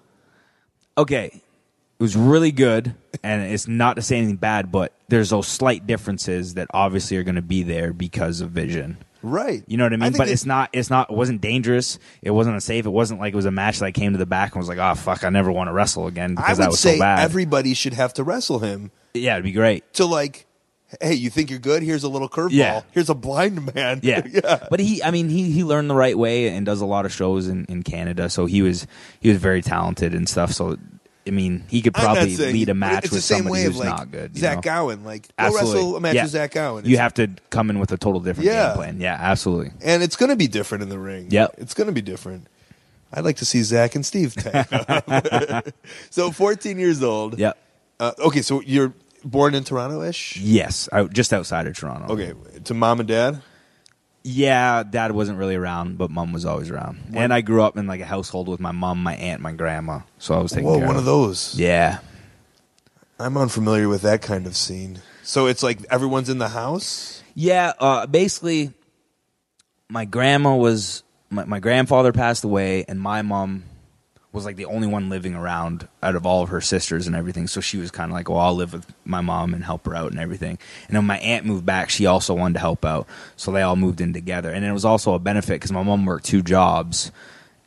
[0.98, 5.46] okay, it was really good, and it's not to say anything bad, but there's those
[5.48, 8.98] slight differences that obviously are going to be there because of vision.
[9.24, 9.64] Right.
[9.66, 10.12] You know what I mean?
[10.12, 10.70] think but it's not.
[10.72, 11.10] It's not.
[11.10, 11.98] It wasn't dangerous.
[12.22, 12.84] It wasn't unsafe.
[12.86, 14.68] It wasn't like it was a match that I came to the back and was
[14.68, 16.94] like, "Oh fuck, I never want to wrestle again because I that would was say
[16.96, 19.90] so bad." everybody should have to wrestle him yeah, it'd be great.
[19.94, 20.46] to like,
[21.00, 21.82] hey, you think you're good?
[21.82, 22.50] Here's a little curveball.
[22.50, 22.82] Yeah.
[22.90, 24.00] Here's a blind man.
[24.02, 24.22] Yeah.
[24.28, 24.66] yeah.
[24.68, 27.12] But he, I mean, he, he learned the right way and does a lot of
[27.12, 28.28] shows in, in Canada.
[28.28, 28.86] So he was
[29.20, 30.52] he was very talented and stuff.
[30.52, 30.76] So
[31.26, 34.36] I mean, he could probably saying- lead a match with somebody who's like not good.
[34.36, 34.60] Zach know?
[34.60, 35.74] Gowen, like Absolutely.
[35.74, 36.22] wrestle a match Yeah.
[36.24, 36.84] with Zach Gowen.
[36.84, 38.68] You have to come in with a total different Yeah.
[38.68, 39.00] game plan.
[39.00, 39.72] Yeah, absolutely.
[39.82, 41.28] and it's going to be different in the ring.
[41.30, 41.54] Yep.
[41.58, 42.46] it's going to be different.
[43.12, 45.72] I'd like to see Zach and Steve tag.
[46.10, 47.38] so, 14 years old.
[47.38, 47.56] Yep.
[48.00, 48.92] Uh, okay, so you're
[49.24, 50.36] born in Toronto-ish.
[50.38, 52.12] Yes, I, just outside of Toronto.
[52.12, 52.32] Okay,
[52.64, 53.40] to mom and dad.
[54.26, 56.98] Yeah, dad wasn't really around, but mom was always around.
[57.12, 60.00] And I grew up in like a household with my mom, my aunt, my grandma.
[60.18, 61.54] So I was taking Whoa, care one of those.
[61.58, 61.98] Yeah.
[63.18, 65.00] I'm unfamiliar with that kind of scene.
[65.22, 67.22] So it's like everyone's in the house.
[67.34, 68.72] Yeah, uh, basically,
[69.88, 73.64] my grandma was my, my grandfather passed away, and my mom
[74.34, 77.46] was like the only one living around out of all of her sisters and everything.
[77.46, 79.94] So she was kind of like, well, I'll live with my mom and help her
[79.94, 80.58] out and everything.
[80.88, 81.88] And then my aunt moved back.
[81.88, 83.06] She also wanted to help out.
[83.36, 84.50] So they all moved in together.
[84.50, 87.12] And it was also a benefit because my mom worked two jobs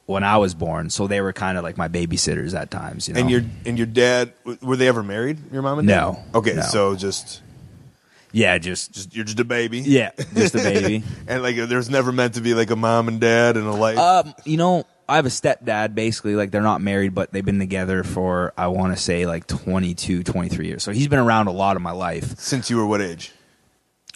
[0.08, 0.90] when I was born.
[0.90, 3.08] So they were kind of like my babysitters at times.
[3.08, 3.22] You know?
[3.22, 5.38] And your and your dad were they ever married?
[5.54, 5.96] Your mom and dad?
[5.96, 6.24] No.
[6.36, 6.64] Okay, No.
[6.64, 7.42] so just
[8.34, 9.80] yeah, just, just you're just a baby.
[9.80, 11.04] Yeah, just a baby.
[11.28, 13.98] and like there's never meant to be like a mom and dad and a life.
[13.98, 17.60] Um, you know, I have a stepdad basically like they're not married but they've been
[17.60, 20.84] together for I want to say like 22, 23 years.
[20.84, 22.38] So he's been around a lot of my life.
[22.40, 23.32] Since you were what age?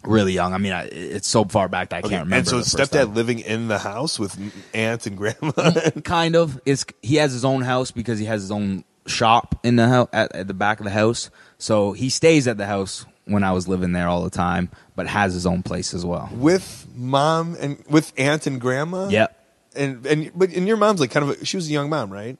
[0.04, 0.54] Really young.
[0.54, 2.38] I mean, I, it's so far back that I Okay, can't remember.
[2.38, 3.14] And so the first stepdad time.
[3.14, 4.36] living in the house with
[4.74, 5.92] aunt and grandma.
[6.04, 9.76] kind of it's he has his own house because he has his own shop in
[9.76, 13.04] the house at, at the back of the house so he stays at the house
[13.26, 16.30] when i was living there all the time but has his own place as well
[16.34, 19.08] with mom and with aunt and grandma.
[19.10, 19.41] Yep.
[19.76, 22.12] And and but and your mom's like kind of a, she was a young mom,
[22.12, 22.38] right?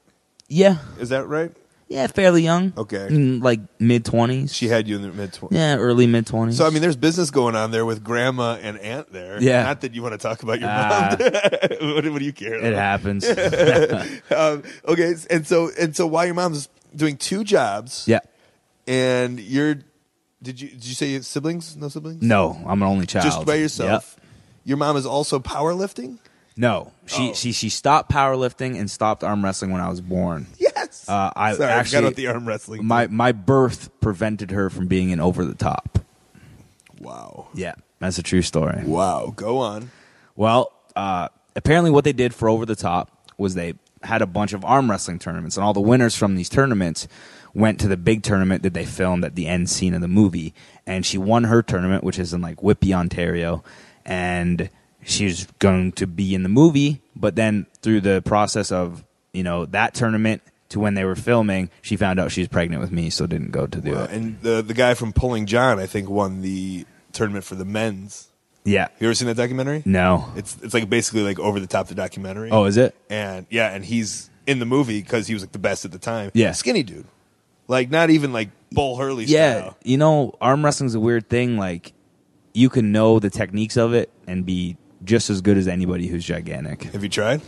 [0.48, 1.50] yeah Is that right?
[1.88, 3.08] yeah fairly young Okay.
[3.10, 5.58] Mm, like mid-20s She had you in the mid twenties.
[5.58, 9.12] yeah early mid-20s So I mean, there's business going on there with grandma and aunt
[9.12, 9.40] there.
[9.42, 9.62] Yeah.
[9.62, 11.16] Not that you want to talk about your Ah.
[11.18, 11.30] mom.
[11.94, 12.54] what, what do you care?
[12.56, 13.24] It happens.
[14.30, 18.20] um, okay, and so and so while your mom's doing two jobs, yeah
[18.86, 19.76] and you're,
[20.42, 21.76] did you did you say you have siblings?
[21.76, 22.20] No siblings.
[22.22, 24.16] no i'm an only child Just by yourself.
[24.18, 24.26] Yep.
[24.64, 26.18] Your mom is also powerlifting.
[26.56, 27.32] No she Oh.
[27.34, 31.08] she she stopped powerlifting and stopped arm wrestling when i was born Yes.
[31.08, 32.84] uh, i Sorry, I actually forgot about the arm wrestling.
[32.86, 35.98] my my birth prevented her from being an over the top
[37.00, 37.48] wow.
[37.54, 39.32] yeah that's a true story Wow.
[39.36, 39.90] Go on.
[40.34, 44.52] Well, uh, apparently, what they did for Over the Top was they had a bunch
[44.54, 47.06] of arm wrestling tournaments, and all the winners from these tournaments
[47.54, 50.52] went to the big tournament that they filmed at the end scene of the movie.
[50.84, 53.62] And she won her tournament, which is in like Whitby, Ontario,
[54.04, 54.68] and
[55.04, 57.02] she's going to be in the movie.
[57.16, 61.70] But then through the process of you know that tournament to when they were filming,
[61.82, 64.04] she found out she was pregnant with me, so didn't go to do Wow.
[64.04, 64.10] it.
[64.10, 68.28] And the the guy from Pulling John, I think, won the tournament for the men's.
[68.64, 68.88] Yeah.
[69.00, 69.82] You ever seen that documentary?
[69.84, 70.32] No.
[70.36, 72.50] It's it's like basically like over the top the documentary.
[72.50, 72.94] Oh, is it?
[73.10, 75.98] And yeah, and he's in the movie because he was like the best at the
[75.98, 76.30] time.
[76.34, 76.52] Yeah.
[76.52, 77.06] skinny dude,
[77.68, 79.76] like not even like Bull Hurley yeah, style.
[79.84, 81.58] you know, arm wrestling's a weird thing.
[81.58, 81.92] Like,
[82.54, 86.24] you can know the techniques of it and be just as good as anybody who's
[86.24, 86.84] gigantic.
[86.84, 87.40] Have you tried?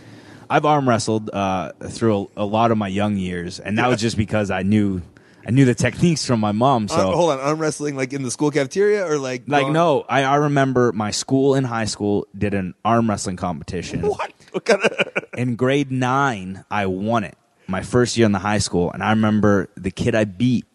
[0.51, 4.01] I've arm wrestled uh, through a, a lot of my young years, and that was
[4.01, 5.03] just because I knew
[5.47, 6.88] I knew the techniques from my mom.
[6.88, 9.73] So Uh, hold on, arm wrestling like in the school cafeteria or like like going-
[9.73, 14.03] no, I, I remember my school in high school did an arm wrestling competition.
[14.09, 14.33] What?
[14.53, 15.25] What kind of?
[15.37, 17.37] in grade nine, I won it
[17.67, 20.67] my first year in the high school, and I remember the kid I beat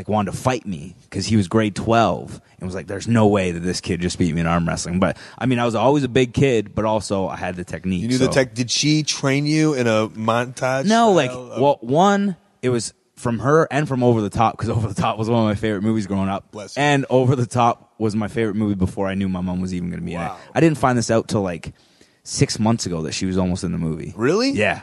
[0.00, 3.26] like wanted to fight me because he was grade twelve and was like, "There's no
[3.26, 5.74] way that this kid just beat me in arm wrestling." But I mean, I was
[5.74, 8.00] always a big kid, but also I had the technique.
[8.00, 8.54] You knew the tech.
[8.54, 10.86] Did she train you in a montage?
[10.86, 14.70] No, like of- well, one it was from her and from Over the Top because
[14.76, 16.50] Over the Top was one of my favorite movies growing up.
[16.50, 16.82] Bless you.
[16.82, 19.90] And Over the Top was my favorite movie before I knew my mom was even
[19.90, 20.32] going to be in it.
[20.54, 21.74] I didn't find this out till like
[22.22, 24.14] six months ago that she was almost in the movie.
[24.16, 24.50] Really?
[24.52, 24.80] Yeah.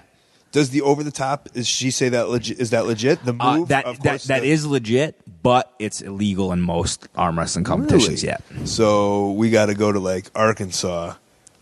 [0.57, 1.49] Does the over the top?
[1.53, 2.59] Is she say that legit?
[2.59, 3.23] Is that legit?
[3.23, 7.07] The Uh, move that of that that the- is legit, but it's illegal in most
[7.15, 8.23] arm wrestling competitions.
[8.23, 8.35] Really?
[8.57, 11.13] Yeah, So we got to go to like Arkansas,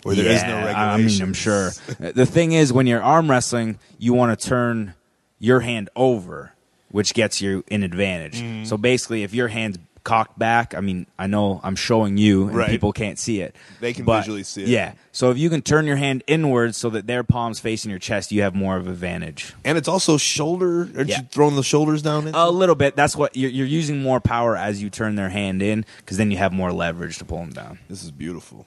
[0.04, 0.80] where there is no Yeah, regulation.
[0.80, 1.74] I mean, I'm sure.
[2.00, 4.94] the thing is, when you're arm wrestling, you want to turn
[5.40, 6.54] your hand over,
[6.90, 8.40] which gets you an advantage.
[8.42, 8.66] Mm.
[8.66, 12.56] So basically, if your hand's cocked back, I mean, I know I'm showing you, and
[12.56, 12.70] Right.
[12.70, 13.54] people can't see it.
[13.82, 14.70] They can but- visually see it.
[14.70, 14.94] Yeah.
[15.12, 18.32] So if you can turn your hand inwards so that their palms facing your chest,
[18.32, 19.54] you have more of an advantage.
[19.66, 20.90] And it's also shoulder.
[20.96, 21.20] Aren't Yeah.
[21.22, 22.30] you throwing the shoulders down?
[22.34, 22.96] A little bit.
[22.96, 26.32] That's what you're, you're using more power as you turn their hand in, because then
[26.32, 27.80] you have more leverage to pull them down.
[27.90, 28.66] This is beautiful.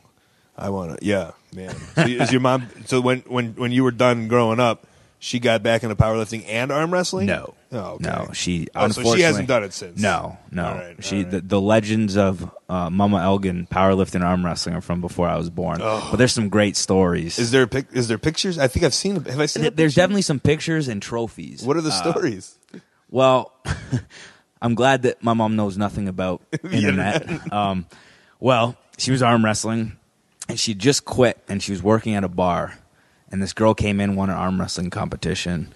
[0.56, 1.06] I want to.
[1.06, 1.74] Yeah, man.
[1.94, 2.66] So is your mom?
[2.86, 4.86] So when when when you were done growing up,
[5.18, 7.26] she got back into powerlifting and arm wrestling.
[7.26, 7.54] No.
[7.72, 8.04] Oh, okay.
[8.04, 8.68] No, she.
[8.74, 10.00] Oh, so she hasn't done it since.
[10.00, 10.64] No, no.
[10.66, 11.22] All right, she.
[11.24, 15.36] The, the legends of uh, Mama Elgin powerlifting and arm wrestling are from before I
[15.36, 15.80] was born.
[15.82, 16.06] Oh.
[16.10, 17.38] But there's some great stories.
[17.38, 18.58] Is there pic- is there pictures?
[18.58, 19.16] I think I've seen.
[19.24, 19.62] Have I seen?
[19.64, 21.62] Th- there's definitely some pictures and trophies.
[21.62, 22.56] What are the Uh, stories?
[23.10, 23.52] Well,
[24.62, 27.52] I'm glad that my mom knows nothing about internet.
[27.52, 27.86] um,
[28.40, 29.96] well, she was arm wrestling,
[30.48, 32.78] and she just quit, and she was working at a bar,
[33.30, 35.72] and this girl came in, won an arm wrestling competition,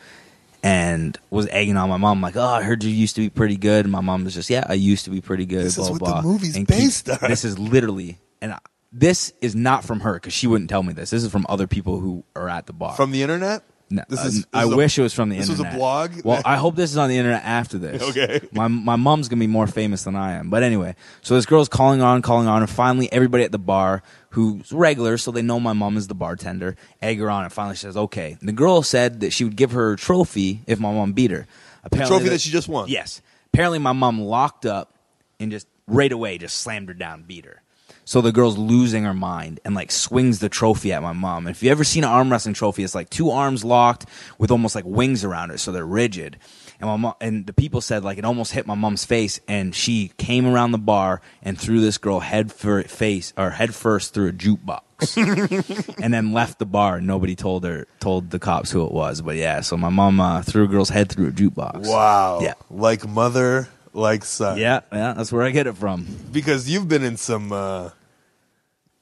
[0.62, 3.56] and was egging on my mom like, "Oh, I heard you used to be pretty
[3.56, 5.90] good." And my mom was just, "Yeah, I used to be pretty good." This blah
[5.90, 6.14] is blah.
[6.14, 7.18] what the movie's And keep- based on.
[7.28, 8.58] This is literally, and I,
[8.92, 11.10] this is not from her because she wouldn't tell me this.
[11.10, 12.94] This is from other people who are at the bar.
[12.94, 13.62] From the internet?
[13.92, 15.48] No, This uh, is- this I is a- wish it was from the internet.
[15.58, 15.78] this was a internet.
[15.78, 16.24] blog?
[16.24, 18.02] Well, I hope this is on the internet after this.
[18.10, 18.40] Okay.
[18.52, 20.50] My my mom's gonna be more famous than I am.
[20.50, 24.02] But anyway, so this girl's calling on, calling on, and finally everybody at the bar
[24.30, 27.74] who's regular, so they know my mom is the bartender, egg her on, and finally
[27.76, 30.78] she says, "Okay." And the girl said that she would give her a trophy if
[30.80, 31.46] my mom beat her.
[31.84, 32.88] Apparently trophy that she just won?
[32.88, 33.22] Yes.
[33.52, 34.94] Apparently, my mom locked up
[35.40, 37.61] and just right away just slammed her down, beat her.
[38.04, 41.46] So the girl's losing her mind and like swings the trophy at my mom.
[41.46, 44.06] And if you ever seen an arm wrestling trophy, it's like two arms locked
[44.38, 46.38] with almost like wings around it, so they're rigid.
[46.80, 49.72] And my mom, and the people said like it almost hit my mom's face, and
[49.74, 54.14] she came around the bar and threw this girl head for face or head first
[54.14, 56.96] through a jukebox, and then left the bar.
[56.96, 59.60] and Nobody told her told the cops who it was, but yeah.
[59.60, 61.86] So my mom uh, threw a girl's head through a jukebox.
[61.86, 62.40] Wow.
[62.40, 62.54] Yeah.
[62.68, 64.58] Like mother, like son.
[64.58, 66.06] Yeah, yeah, that's where I get it from.
[66.32, 67.90] Because you've been in some uh,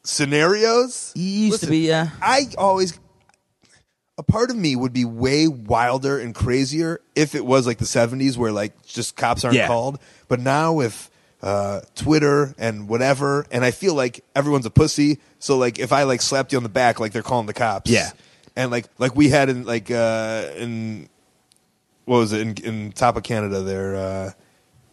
[0.02, 1.12] scenarios.
[1.14, 2.10] used to be, yeah.
[2.22, 2.98] I always.
[4.18, 7.86] A part of me would be way wilder and crazier if it was like the
[7.86, 9.66] 70s where like just cops aren't Yeah.
[9.66, 9.98] called.
[10.28, 11.10] But now with
[11.40, 15.20] uh, Twitter and whatever, and I feel like everyone's a pussy.
[15.38, 17.90] So like if I like slapped you on the back, like they're calling the cops.
[17.90, 18.10] Yeah.
[18.56, 21.08] And like like we had in like uh, in
[22.04, 24.30] what was it in, in top of Canada there, uh,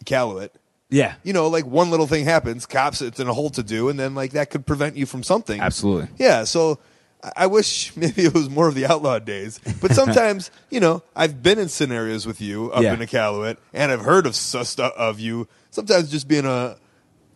[0.08, 0.50] Iqaluit.
[0.90, 1.16] Yeah.
[1.24, 4.00] You know, like one little thing happens, cops, it's in a hole to do, and
[4.00, 5.60] then like that could prevent you from something.
[5.60, 6.08] Absolutely.
[6.18, 6.46] Yeah.
[6.46, 6.80] So
[7.24, 11.04] I- I wish maybe it was more of the outlaw days, but sometimes you know
[11.16, 12.94] I've been in scenarios with you up Yeah.
[12.94, 15.48] in Iqaluit, and I've heard of stu- of you.
[15.72, 16.78] Sometimes just being a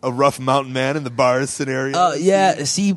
[0.02, 1.96] a rough mountain man in the bars scenario.
[1.96, 2.96] Uh, yeah, see,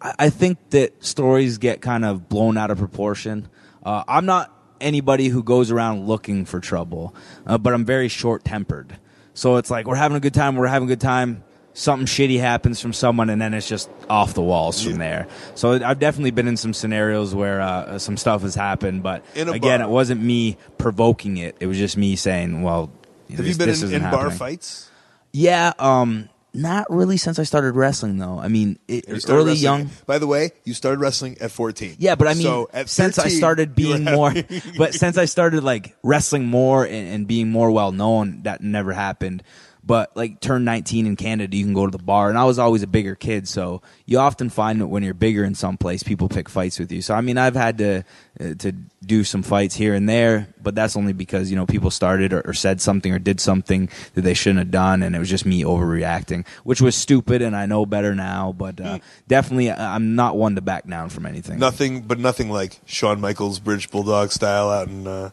[0.00, 3.48] I I think that stories get kind of blown out of proportion.
[3.84, 4.50] Uh, I'm not
[4.80, 7.14] anybody who goes around looking for trouble,
[7.46, 8.98] uh, but I'm very short tempered.
[9.34, 11.44] So it's like we're having a good time, we're having a good time.
[11.72, 15.28] Something shitty happens from someone, and then it's just off the walls from there.
[15.54, 19.48] So I've definitely been in some scenarios where uh, some stuff has happened, but In
[19.48, 19.88] a again, bar.
[19.88, 21.56] it wasn't me provoking it.
[21.60, 22.90] It was just me saying, "Well,
[23.28, 24.38] Have this, you been this in, isn't in bar happening.
[24.38, 24.90] fights?
[25.32, 28.38] Yeah, um, not really since I started wrestling though.
[28.38, 29.90] I mean, it, You started early wrestling- young.
[30.06, 31.96] By the way, you started wrestling at 14.
[31.98, 34.62] Yeah, but I mean, so at since I 13, started you were being more, having-
[34.78, 38.92] but since I started like wrestling more and, and being more well known, that never
[38.92, 39.42] happened.
[39.82, 42.58] But like turn 19 in Canada, you can go to the bar, and I was
[42.58, 46.02] always a bigger kid, so you often find that when you're bigger in some place,
[46.02, 47.00] people pick fights with you.
[47.02, 48.04] So I mean, I've had to
[48.38, 48.72] uh, to
[49.04, 52.42] do some fights here and there, but that's only because you know people started or,
[52.42, 55.46] or said something or did something that they shouldn't have done, and it was just
[55.46, 58.52] me overreacting, which was stupid, and I know better now.
[58.52, 61.58] But uh, definitely, uh, I'm not one to back down from anything.
[61.58, 65.06] nothing, but nothing like Shawn Michaels British Bulldog style out in.
[65.06, 65.30] Uh,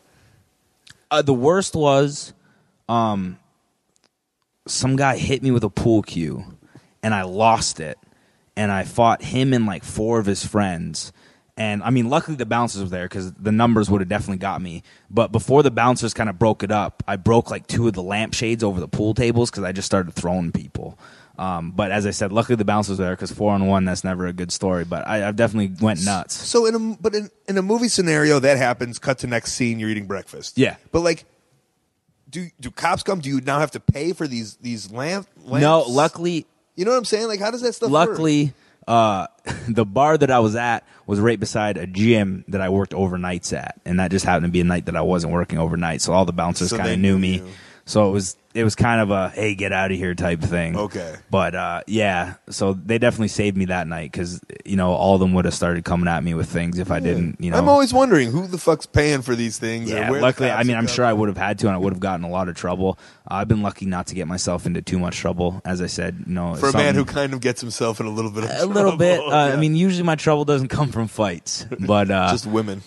[1.11, 2.33] Uh, the worst was,
[2.89, 3.37] um,
[4.67, 6.43] some guy hit me with a pool cue,
[7.01, 7.97] and I lost it,
[8.55, 11.11] and I fought him and like four of his friends.
[11.57, 14.61] And I mean, luckily the bouncers were there because the numbers would have definitely got
[14.61, 14.83] me.
[15.09, 18.03] But before the bouncers kind of broke it up, I broke like two of the
[18.03, 20.99] lampshades over the pool tables because I just started throwing people.
[21.39, 24.03] Um, but as I said, luckily the bouncers were there because four on one, that's
[24.03, 24.85] never a good story.
[24.85, 26.35] But I, I definitely went nuts.
[26.35, 28.99] so in a but in, in a movie scenario that happens.
[28.99, 29.79] Cut to next scene.
[29.79, 30.57] You're eating breakfast.
[30.57, 30.77] Yeah.
[30.91, 31.25] But like,
[32.29, 33.19] do do cops come?
[33.19, 35.27] Do you now have to pay for these these lamp?
[35.43, 35.61] Lamps?
[35.61, 37.27] No, luckily You know what I'm saying?
[37.27, 38.09] Like, how does that stuff work?
[38.09, 38.53] Luckily,
[38.87, 39.27] uh,
[39.67, 43.51] the bar that I was at was right beside a gym that I worked overnights
[43.57, 46.01] at, and that just happened to be a night that I wasn't working overnight.
[46.01, 47.35] So all the bouncers So kind of knew knew me.
[47.37, 47.47] you.
[47.87, 50.75] So it was it was kind of a hey get out of here type thing.
[50.75, 51.15] Okay.
[51.31, 55.21] But uh, yeah, so they definitely saved me that night because you know all of
[55.21, 57.37] them would have started coming at me with things if I didn't.
[57.39, 59.89] You know, I'm always wondering who the fuck's paying for these things.
[59.89, 61.77] yeah, or where luckily, I mean, I'm sure I would have had to, and I
[61.77, 62.99] would have gotten a lot of trouble.
[63.29, 65.61] Uh, I've been lucky not to get myself into too much trouble.
[65.63, 68.11] As I said, you know, for a man who kind of gets himself in a
[68.11, 69.21] little bit of a little bit.
[69.21, 69.53] Uh, Yeah.
[69.53, 72.81] I mean, usually my trouble doesn't come from fights, but uh, just women.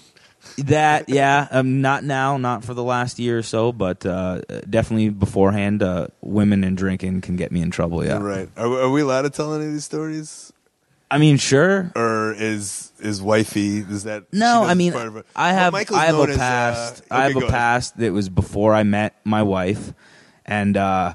[0.59, 5.09] That yeah, um, not now, not for the last year or so, but uh, definitely
[5.11, 5.83] beforehand.
[5.83, 8.05] Uh, women and drinking can get me in trouble.
[8.05, 8.49] Yeah, Right.
[8.57, 10.53] Are, are we allowed to tell any of these stories?
[11.11, 11.91] I mean, sure.
[11.97, 13.79] Or is is wifey?
[13.79, 15.25] Is that No, I mean, of?
[15.35, 17.03] I have Michael's I have a as, uh, past.
[17.11, 17.51] I have a ahead.
[17.51, 19.93] past that was before I met my wife,
[20.47, 21.15] and uh,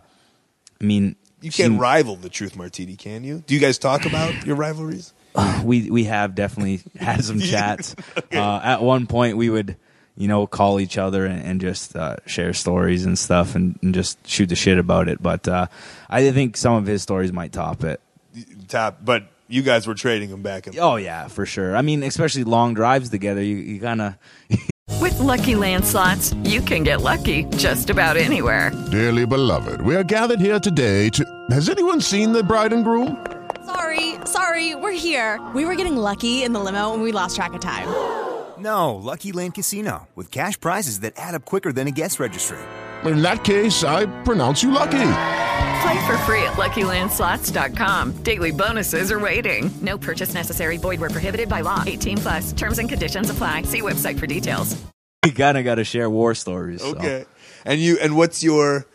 [0.82, 3.44] I mean, You can't rival the Truth Martini, can you?
[3.48, 5.14] Do you guys talk about your rivalries?
[5.64, 7.96] we we have definitely had some chats.
[8.34, 9.78] uh, at one point, we would,
[10.18, 13.94] you know, call each other and, and just uh, share stories and stuff, and, and
[13.94, 15.22] just shoot the shit about it.
[15.22, 15.68] But uh,
[16.10, 18.02] I think some of his stories might top it.
[18.68, 21.76] Top, but you guys were trading them back and Oh yeah, for sure.
[21.76, 24.16] I mean, especially long drives together, you, you kind of.
[25.02, 28.72] With Lucky Land slots, you can get lucky just about anywhere.
[28.92, 31.26] Dearly beloved, we are gathered here today to.
[31.50, 33.35] Has anyone seen the bride and groom?
[33.66, 35.42] Sorry, sorry, we're here.
[35.56, 37.88] We were getting lucky in the limo and we lost track of time.
[38.60, 42.58] No, Lucky Land Casino, with cash prizes that add up quicker than a guest registry.
[43.04, 44.92] In that case, I pronounce you lucky.
[45.82, 48.14] Play for free at LuckyLandSlots.com.
[48.24, 49.70] Daily bonuses are waiting.
[49.82, 50.78] No purchase necessary.
[50.78, 51.84] Void were prohibited by law.
[51.86, 52.54] 18 plus.
[52.54, 53.64] Terms and conditions apply.
[53.64, 54.76] See website for details.
[55.26, 56.82] You kind of got to share war stories.
[56.82, 56.96] so.
[56.96, 57.26] Okay.
[57.66, 58.86] And you and what's your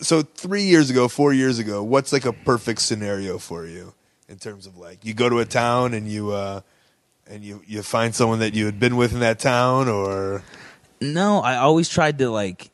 [0.00, 3.94] so 3 years ago, 4 years ago, what's like a perfect scenario for you
[4.28, 6.60] in terms of like you go to a town and you uh
[7.26, 10.42] and you you find someone that you had been with in that town or
[11.00, 12.70] No, I always tried to like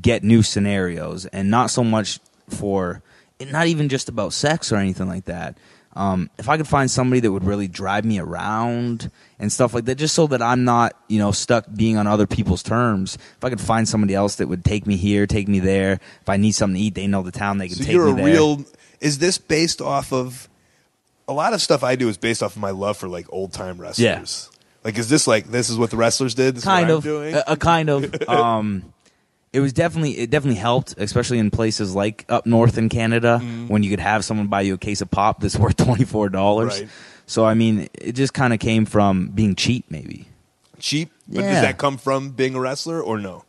[0.00, 3.02] get new scenarios and not so much for
[3.50, 5.56] not even just about sex or anything like that.
[5.94, 9.84] Um, if I could find somebody that would really drive me around and stuff like
[9.84, 13.16] that, just so that I'm not, you know, stuck being on other people's terms.
[13.36, 16.00] If I could find somebody else that would take me here, take me there.
[16.22, 17.58] If I need something to eat, they know the town.
[17.58, 18.24] They can So take you're me a there.
[18.24, 18.64] real.
[19.00, 20.48] Is this based off of?
[21.28, 23.52] A lot of stuff I do is based off of my love for like old
[23.52, 24.50] time wrestlers.
[24.50, 24.58] Yeah.
[24.84, 26.56] Like, is this like this is what the wrestlers did?
[26.56, 27.34] This kind is what of I'm doing.
[27.34, 28.92] A, a kind of um
[29.52, 33.68] it was definitely it definitely helped especially in places like up north in canada Mm-hmm.
[33.68, 36.88] when you could have someone buy you a case of pop that's worth $24 Right.
[37.26, 40.26] so i mean it just kind of came from being cheap maybe
[40.78, 41.52] Cheap, but Yeah.
[41.52, 43.44] does that come from being a wrestler or no?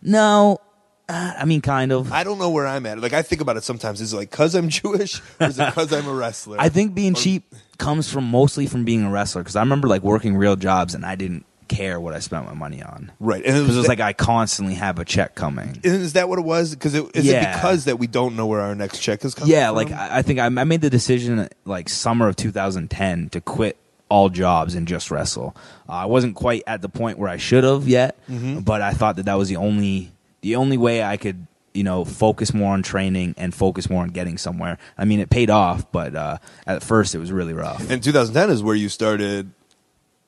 [0.00, 0.60] no
[1.08, 3.00] uh, i mean kind of I don't know where I'm at.
[3.00, 4.00] Like I think about it sometimes.
[4.00, 6.56] Is it like because I'm Jewish or is it because I'm a wrestler?
[6.60, 10.02] i think being cheap comes from mostly from being a wrestler because i remember like
[10.02, 13.56] working real jobs and i didn't care what i spent my money on right, and
[13.56, 16.38] it because was, it was like i constantly have a check coming is that what
[16.38, 16.74] it was?
[16.74, 19.52] Because it, is it because that we don't know where our next check is coming?
[19.52, 19.76] Yeah, from?
[19.76, 23.76] like I I think I, I made the decision like summer of 2010 to quit
[24.08, 25.56] all jobs and just wrestle.
[25.88, 28.64] Uh, I wasn't quite at the point where I should have yet, Mhm.
[28.64, 30.12] but I thought that that was the only
[30.42, 34.10] the only way I could you know focus more on training and focus more on
[34.10, 34.76] getting somewhere.
[34.98, 37.88] I mean, it paid off, but uh, at first it was really rough.
[37.90, 39.50] And 2010 is where you started.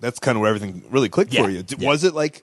[0.05, 1.63] That's kind of where everything really clicked Yeah, for you.
[1.63, 1.89] D- yeah.
[1.89, 2.43] Was it like?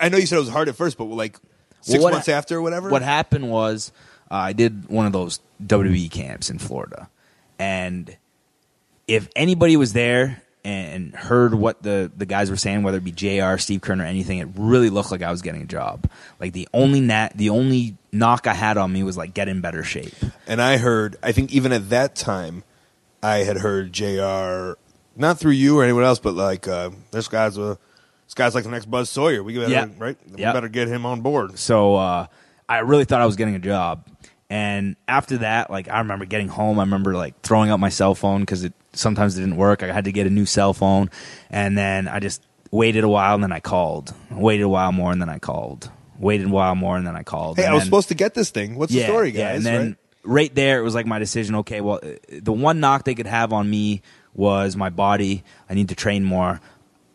[0.00, 1.38] I know you said it was hard at first, but like
[1.80, 2.90] six Well, what months ha- after or whatever.
[2.90, 3.92] What happened was
[4.30, 7.08] uh, I did one of those WWE camps in Florida,
[7.58, 8.14] and
[9.08, 13.12] if anybody was there and heard what the the guys were saying, whether it be
[13.12, 13.58] J.R.
[13.58, 16.10] Steve Keirn or anything, it really looked like I was getting a job.
[16.40, 19.60] Like the only nat, the only knock I had on me was like get in
[19.60, 20.14] better shape.
[20.46, 22.64] And I heard, I think even at that time,
[23.22, 24.78] I had heard J.R.
[25.16, 27.78] Not through you or anyone else, but like uh, this guy's a
[28.26, 29.42] this guy's like the next Buzz Sawyer.
[29.42, 29.86] We better Yeah.
[29.98, 30.16] right.
[30.30, 30.52] We Yeah.
[30.52, 31.58] better get him on board.
[31.58, 32.26] So uh,
[32.68, 34.06] I really thought I was getting a job.
[34.50, 38.14] And after that, like I remember getting home, I remember like throwing out my cell
[38.14, 39.82] phone because it sometimes it didn't work.
[39.82, 41.10] I had to get a new cell phone,
[41.50, 44.12] and then I just waited a while, and then I called.
[44.30, 45.90] Waited a while more, and then I called.
[46.18, 47.56] Waited a while more, and then I called.
[47.56, 48.76] Hey, And I was then- supposed to get this thing.
[48.76, 49.38] What's the story, guys?
[49.38, 49.96] Yeah, and then right?
[50.24, 50.54] right?
[50.54, 51.56] there, it was like my decision.
[51.56, 52.00] Okay, well,
[52.30, 54.02] the one knock they could have on me
[54.34, 55.44] was my body.
[55.68, 56.60] I need to train more.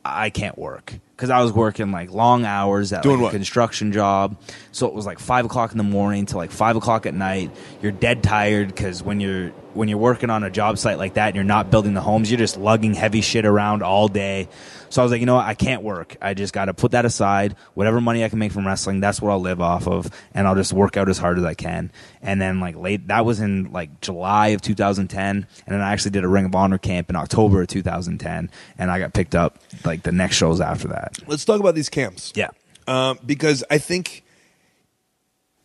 [0.04, 3.92] I can't work because I was working like long hours at Doing like, a construction
[3.92, 4.38] job.
[4.72, 7.52] So it was like five o'clock in the morning to like five o'clock at night.
[7.82, 11.28] You're dead tired because when you're when you're working on a job site like that
[11.28, 14.48] and you're not building the homes, you're just lugging heavy shit around all day.
[14.90, 15.46] So I was like, you know what?
[15.46, 16.18] I can't work.
[16.22, 17.56] I just got to put that aside.
[17.76, 20.56] Whatever money I can make from wrestling, that's what I'll live off of, and I'll
[20.56, 21.92] just work out as hard as I can.
[22.22, 26.12] And then like late, that was in like July of 2010, and then I actually
[26.12, 29.60] did a Ring of Honor camp in October of 2010, and I got picked up
[29.86, 31.20] like the next shows after that.
[31.28, 32.34] Let's talk about these camps.
[32.36, 32.50] Yeah.
[32.88, 34.24] um, because I think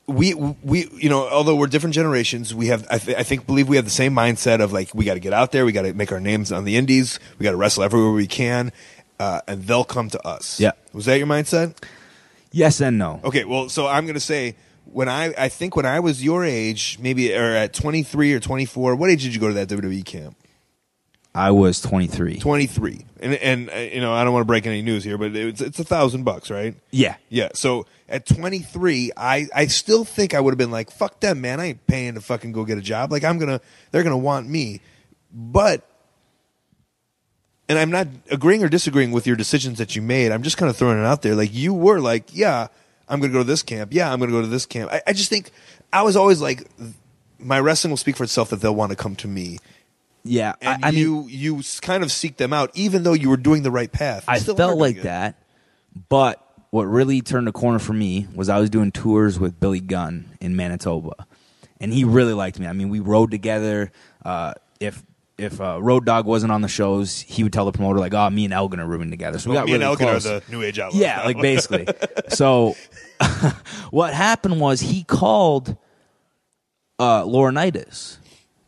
[0.06, 3.68] we we you know although we're different generations, we have I, th- I think believe
[3.68, 5.82] we have the same mindset of like we got to get out there, we got
[5.82, 8.72] to make our names on the indies, we got to wrestle everywhere we can,
[9.18, 10.60] uh, and they'll come to us.
[10.60, 10.72] Yeah.
[10.92, 11.76] was that your mindset?
[12.52, 13.20] Yes and no.
[13.24, 16.44] Okay, well, so I'm going to say when I I think when I was your
[16.44, 20.04] age, maybe or at 23 or 24, what age did you go to that WWE
[20.04, 20.36] camp?
[21.34, 22.38] I was 23.
[22.38, 23.04] 23.
[23.20, 25.60] And and uh, you know, I don't want to break any news here, but it's
[25.60, 26.76] it's a thousand bucks, right?
[26.92, 27.16] Yeah.
[27.28, 27.48] Yeah.
[27.54, 31.58] So at 23, I I still think I would have been like, fuck them, man.
[31.58, 33.10] I ain't paying to fucking go get a job.
[33.10, 33.60] Like I'm gonna,
[33.90, 34.80] they're gonna want me.
[35.36, 35.84] But,
[37.68, 40.30] and I'm not agreeing or disagreeing with your decisions that you made.
[40.30, 41.34] I'm just kind of throwing it out there.
[41.34, 42.68] Like you were like, yeah,
[43.08, 43.92] I'm gonna go to this camp.
[43.92, 44.92] Yeah, I'm gonna go to this camp.
[44.92, 45.50] I, I just think
[45.92, 46.68] I was always like,
[47.40, 49.58] my wrestling will speak for itself that they'll want to come to me.
[50.24, 53.28] Yeah, And I, I mean, you you kind of seek them out, even though you
[53.28, 54.24] were doing the right path.
[54.26, 55.38] I felt like that,
[56.08, 59.80] but what really turned the corner for me was I was doing tours with Billy
[59.80, 61.26] Gunn in Manitoba,
[61.78, 62.66] and he really liked me.
[62.66, 63.92] I mean, we rode together.
[64.24, 65.02] Uh, if
[65.36, 68.30] if uh, Road Dog wasn't on the shows, he would tell the promoter like, "Oh,
[68.30, 70.26] me and Elgin are rooming together." So we Well, got me and really Elgin close.
[70.26, 71.00] are the new age outlaws.
[71.00, 71.24] Yeah, now.
[71.26, 71.86] like basically.
[72.30, 72.76] so
[73.90, 75.76] what happened was he called
[76.98, 78.18] uh, Laurinaitis,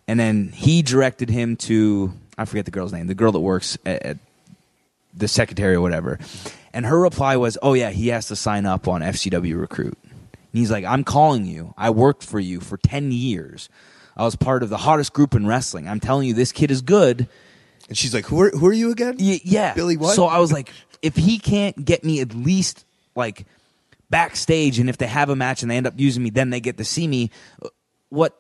[0.09, 3.79] and then he directed him to I forget the girl's name, the girl that works
[3.87, 4.19] at, at
[5.15, 6.19] the secretary or whatever.
[6.73, 10.61] And her reply was, "Oh yeah, he has to sign up on FCW Recruit." And
[10.61, 11.73] he's like, "I'm calling you.
[11.77, 13.69] I worked for you for 10 years.
[14.17, 15.89] I was part of the hottest group in wrestling.
[15.89, 17.29] I'm telling you this kid is good."
[17.89, 19.73] And she's like, "Who are who are you again?" Y- yeah.
[19.73, 20.15] Billy what?
[20.15, 22.85] So I was like, if he can't get me at least
[23.15, 23.47] like
[24.11, 26.61] backstage, and if they have a match and they end up using me, then they
[26.61, 27.31] get to see me.
[27.63, 27.69] Uh,
[28.11, 28.39] what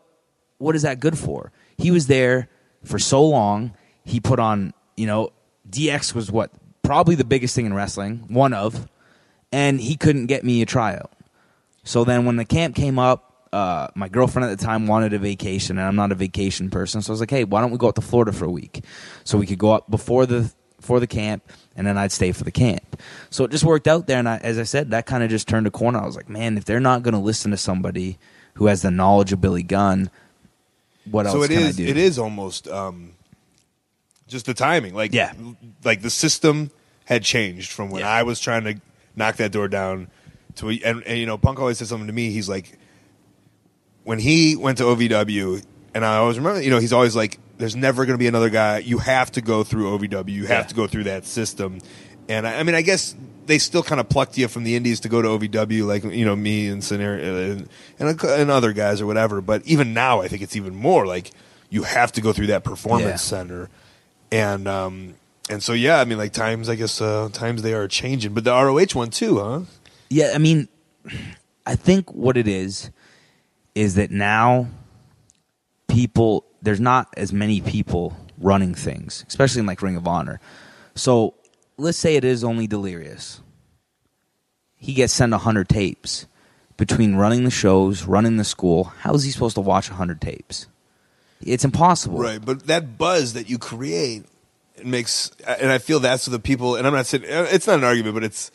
[0.58, 1.52] what is that good for?
[1.76, 2.48] He was there
[2.84, 3.74] for so long.
[4.04, 5.32] He put on, you know,
[5.68, 6.50] DX was what
[6.82, 8.88] probably the biggest thing in wrestling, one of,
[9.52, 11.12] and he couldn't get me a tryout.
[11.84, 15.18] So then when the camp came up, uh, my girlfriend at the time wanted a
[15.18, 17.78] vacation, and I'm not a vacation person, so I was like, "Hey, why don't we
[17.78, 18.84] go out to Florida for a week,
[19.24, 22.44] so we could go up before the for the camp, and then I'd stay for
[22.44, 23.00] the camp."
[23.30, 25.48] So it just worked out there, and I, as I said, that kind of just
[25.48, 26.00] turned a corner.
[26.00, 28.18] I was like, "Man, if they're not going to listen to somebody
[28.54, 30.10] who has the knowledge of Billy Gunn,
[31.10, 33.12] what else so it can is I do?" it is almost um,
[34.28, 34.94] just the timing.
[34.94, 35.32] Like Yeah.
[35.84, 36.70] like the system
[37.04, 38.80] had changed from when I was trying to
[39.14, 40.08] knock that door down
[40.56, 42.30] to and, and you know Punk always said something to me.
[42.30, 42.78] He's like
[44.04, 47.76] when he went to OVW, and I always remember you know he's always like, "There's
[47.76, 48.78] never going to be another guy.
[48.78, 50.28] You have to go through OVW.
[50.32, 50.68] You have Yeah.
[50.68, 51.78] to go through that system."
[52.28, 53.14] And I, I mean, I guess
[53.46, 56.24] they still kind of plucked you from the Indies to go to OVW, like you
[56.24, 57.68] know me and Scenario and,
[57.98, 59.40] and and other guys or whatever.
[59.40, 61.30] But even now, I think it's even more like
[61.70, 63.38] you have to go through that performance Yeah.
[63.38, 63.70] center,
[64.30, 65.14] and um
[65.48, 68.44] and so yeah, I mean like times I guess uh, times they are changing, but
[68.44, 69.60] the ROH one too, huh?
[70.10, 70.68] Yeah, I mean,
[71.66, 72.90] I think what it is
[73.74, 74.68] is that now
[75.88, 80.40] people there's not as many people running things, especially in like Ring of Honor.
[80.94, 81.34] So
[81.76, 83.40] let's say it is only Delirious.
[84.76, 86.26] He gets sent hundred tapes
[86.76, 88.84] between running the shows, running the school.
[89.00, 90.66] How is he supposed to watch hundred tapes?
[91.40, 92.18] It's impossible.
[92.18, 94.24] Right, but that buzz that you create
[94.76, 96.76] it makes, and I feel that's the people.
[96.76, 98.50] And I'm not saying it's not an argument, but it's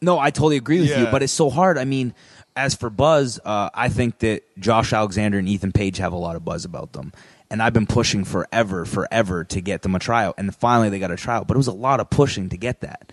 [0.00, 1.76] No, I totally agree with you, but it's so hard.
[1.76, 2.14] I mean,
[2.56, 6.36] as for buzz, uh, I think that Josh Alexander and Ethan Page have a lot
[6.36, 7.12] of buzz about them.
[7.50, 10.36] And I've been pushing forever, forever to get them a tryout.
[10.38, 11.48] And finally they got a tryout.
[11.48, 13.12] But it was a lot of pushing to get that.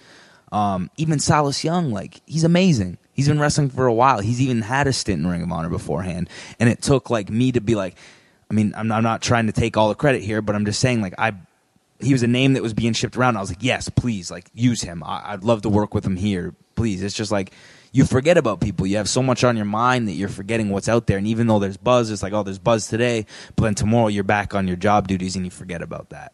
[0.52, 3.00] Um, even Silas Young, like, he's amazing.
[3.14, 4.20] He's been wrestling for a while.
[4.20, 6.30] He's even had a stint in Ring of Honor beforehand.
[6.60, 7.96] And it took, like, me to be like,
[8.50, 10.80] I mean, I'm, I'm not trying to take all the credit here, but I'm just
[10.80, 11.34] saying, like, I
[12.00, 13.38] he was a name that was being shipped around.
[13.38, 15.04] I was like, yes, please, like use him.
[15.04, 16.54] I, I'd love to work with him here.
[16.76, 17.02] Please.
[17.02, 17.54] It's just like
[17.98, 18.86] you forget about people.
[18.86, 21.18] You have so much on your mind that you're forgetting what's out there.
[21.18, 23.26] And even though there's buzz, it's like, oh, there's buzz today,
[23.56, 26.32] but then tomorrow you're back on your job duties and you forget about that.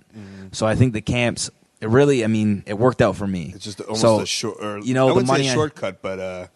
[0.51, 1.49] So I think the camps,
[1.79, 3.53] it really, I mean, it worked out for me.
[3.55, 4.57] it's just almost so, a short.
[4.61, 6.47] Or, you know, I the money say I- a shortcut, but uh,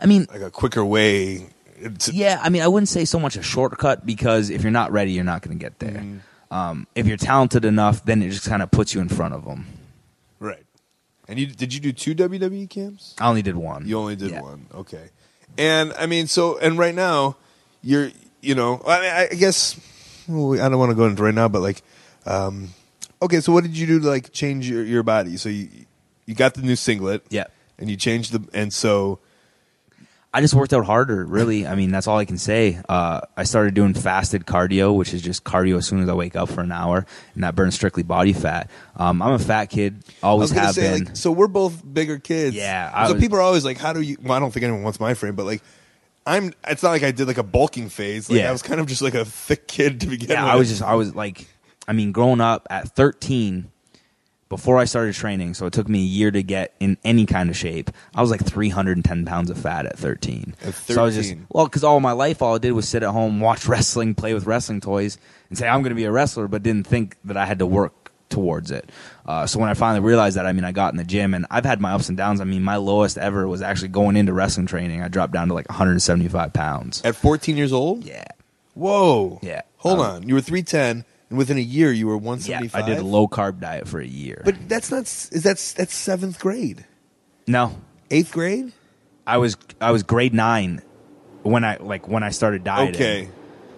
[0.00, 1.46] I mean, like a quicker way.
[1.76, 4.90] It's, Yeah, I mean, I wouldn't say so much a shortcut because if you're not
[4.90, 6.02] ready, you're not going to get there.
[6.02, 6.54] Mm-hmm.
[6.54, 9.44] Um, if you're talented enough, then it just kind of puts you in front of
[9.44, 9.66] them.
[11.32, 13.14] And you did you do two WWE camps?
[13.18, 13.86] I only did one.
[13.88, 14.42] You only did Yeah.
[14.42, 14.66] one.
[14.74, 15.08] Okay.
[15.56, 17.36] And I mean, so and right now
[17.82, 18.10] you're,
[18.42, 19.80] you know, I mean, I guess
[20.28, 21.82] well, I don't want to go into right now, but like,
[22.26, 22.68] um,
[23.22, 23.40] okay.
[23.40, 25.38] So what did you do to like change your, your body?
[25.38, 25.68] So you
[26.26, 27.44] you got the new singlet, Yeah.
[27.78, 29.18] and you changed the and so
[30.34, 31.66] I just worked out harder, really.
[31.66, 32.80] I mean, that's all I can say.
[32.88, 36.36] Uh, I started doing fasted cardio, which is just cardio as soon as I wake
[36.36, 37.04] up for an hour,
[37.34, 38.70] and that burns strictly body fat.
[38.96, 41.04] Um, I'm a fat kid, always have say been.
[41.04, 42.56] like, so we're both bigger kids.
[42.56, 44.16] Yeah, I so was- people are always like, how do you?
[44.22, 45.62] Well, I don't think anyone wants my frame, but like.
[46.24, 46.52] I'm.
[46.68, 48.30] It's not like I did like a bulking phase.
[48.30, 48.48] Like Yeah.
[48.48, 50.52] I was kind of just like a thick kid to begin yeah, with.
[50.52, 51.48] I was just, I was like,
[51.88, 53.71] I mean, growing up at 13,
[54.52, 57.48] before I started training, so it took me a year to get in any kind
[57.48, 57.90] of shape.
[58.14, 60.54] I was like 310 pounds of fat at 13.
[60.60, 60.94] At 13.
[60.94, 63.08] So I was just, well, because all my life, all I did was sit at
[63.12, 65.16] home, watch wrestling, play with wrestling toys,
[65.48, 67.66] and say, I'm going to be a wrestler, but didn't think that I had to
[67.66, 68.90] work towards it.
[69.24, 71.46] Uh, so when I finally realized that, I mean, I got in the gym and
[71.50, 72.40] I've had my ups and downs.
[72.40, 75.02] I mean, my lowest ever was actually going into wrestling training.
[75.02, 77.00] I dropped down to like 175 pounds.
[77.06, 78.04] At 14 years old?
[78.04, 78.24] Yeah.
[78.74, 79.38] Whoa.
[79.42, 79.62] Yeah.
[79.78, 80.28] Hold Um, on.
[80.28, 82.82] You were 310, and within a year, you were Yeah, 175.
[82.82, 84.42] I did a low carb diet for a year.
[84.44, 85.04] But that's not.
[85.04, 86.84] Is that that's seventh grade?
[87.46, 87.80] no,
[88.10, 88.72] Eighth grade?
[89.26, 90.82] I was I was grade nine
[91.42, 92.94] when I like when I started dieting.
[92.94, 93.30] Okay.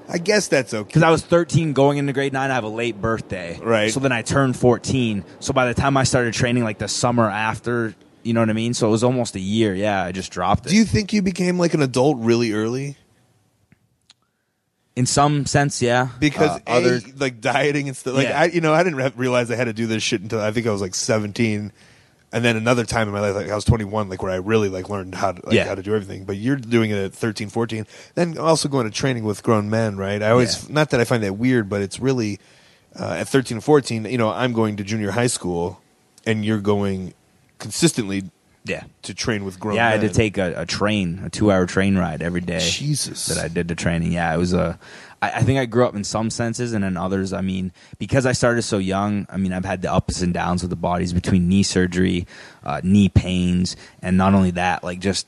[0.09, 0.87] I guess that's okay.
[0.87, 3.59] Because I was 13 going into grade nine, I have a late birthday.
[3.63, 3.93] Right.
[3.93, 5.25] So then I turned 14.
[5.39, 7.95] So by the time I started training, like the summer after,
[8.25, 8.75] you know what I mean?
[8.75, 9.75] So it was almost a year.
[9.75, 10.71] Yeah, I just dropped it.
[10.71, 12.97] Do you think you became like an adult really early?
[14.97, 16.09] In some sense, yeah.
[16.21, 18.15] Because Uh, A, other like dieting and stuff.
[18.15, 18.41] Like Yeah.
[18.43, 20.53] I, you know, I didn't re- realize I had to do this shit until I
[20.53, 21.73] think I was like 17.
[22.33, 24.69] And then another time in my life, like I was 21, like where I really
[24.69, 25.65] like learned how to like, Yeah.
[25.67, 26.25] how to do everything.
[26.25, 27.87] But you're doing it at 13, 14.
[28.15, 30.23] Then also going to training with grown men, right?
[30.23, 32.39] I always not that I find that weird, but it's really
[32.99, 34.05] uh, at 13, 14.
[34.05, 35.81] You know, I'm going to junior high school,
[36.25, 37.15] and you're going
[37.59, 38.31] consistently
[38.65, 38.85] Yeah.
[39.03, 40.11] to train with grown yeah, I had men.
[40.11, 42.61] to take a, a train, a two-hour train ride every day.
[42.61, 43.27] Jesus.
[43.27, 44.13] that I did the training.
[44.13, 44.79] Yeah, it was a.
[45.21, 48.25] I, I think I grew up in some senses, and in others, I mean, because
[48.25, 49.27] I started so young.
[49.29, 52.27] I mean, I've had the ups and downs with the bodies between knee surgery,
[52.63, 55.27] uh, knee pains, and not only that, like just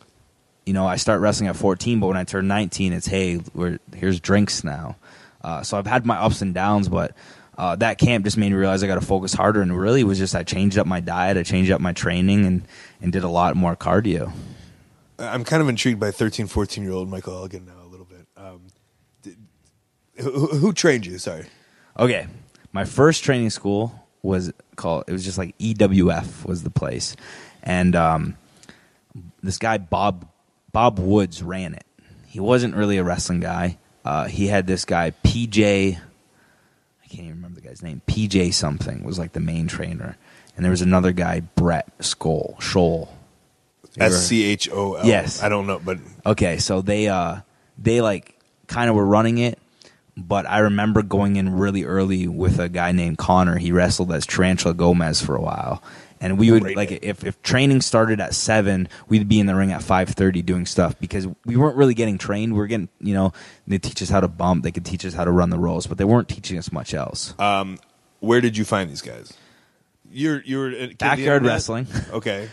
[0.66, 3.78] you know, I start wrestling at 14, but when I turn 19, it's hey, we're
[3.94, 4.96] here's drinks now.
[5.42, 7.14] Uh, so I've had my ups and downs, but
[7.56, 9.62] uh, that camp just made me realize I got to focus harder.
[9.62, 12.62] And really, was just I changed up my diet, I changed up my training, and
[13.00, 14.32] and did a lot more cardio.
[15.18, 18.26] I'm kind of intrigued by 13, 14 year old Michael Elgin now a little bit.
[18.36, 18.66] Um,
[19.22, 19.36] did,
[20.16, 21.18] who, who trained you?
[21.18, 21.46] Sorry.
[21.98, 22.26] Okay,
[22.72, 25.04] my first training school was called.
[25.08, 27.16] It was just like EWF was the place,
[27.62, 28.36] and um,
[29.42, 30.28] this guy Bob
[30.72, 31.86] Bob Woods ran it.
[32.26, 33.78] He wasn't really a wrestling guy.
[34.04, 35.96] Uh, he had this guy PJ.
[35.96, 38.02] I can't even remember the guy's name.
[38.06, 40.18] PJ something was like the main trainer,
[40.56, 43.08] and there was another guy Brett Skoll Scholl.
[43.98, 45.06] S C H O L.
[45.06, 45.42] Yes.
[45.42, 47.36] I don't know, but Okay, so they uh
[47.78, 49.58] they like kind of were running it,
[50.16, 53.56] but I remember going in really early with a guy named Connor.
[53.56, 55.82] He wrestled as Tarantula Gomez for a while.
[56.18, 59.72] And we would like if, if training started at seven, we'd be in the ring
[59.72, 62.54] at five thirty doing stuff because we weren't really getting trained.
[62.54, 63.32] We were getting you know
[63.66, 65.86] they teach us how to bump, they could teach us how to run the rolls,
[65.86, 67.34] but they weren't teaching us much else.
[67.38, 67.78] um,
[68.20, 69.34] where did you find these guys?
[70.16, 71.86] You're you're kid Backyard wrestling.
[72.10, 72.48] Okay.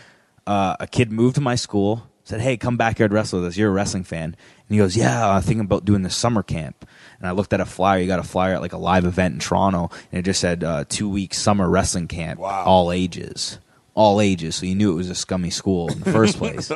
[0.46, 3.56] uh, a kid moved to my school, said, "Hey, come backyard wrestle with us.
[3.56, 4.36] You're a wrestling fan." And
[4.68, 6.86] he goes, "Yeah, I'm thinking about doing this summer camp."
[7.18, 8.00] And I looked at a flyer.
[8.00, 10.62] You got a flyer at like a live event in Toronto, and it just said
[10.62, 13.58] uh, two week summer wrestling camp, all ages,
[13.94, 14.56] all ages.
[14.56, 16.70] So you knew it was a scummy school in the first place.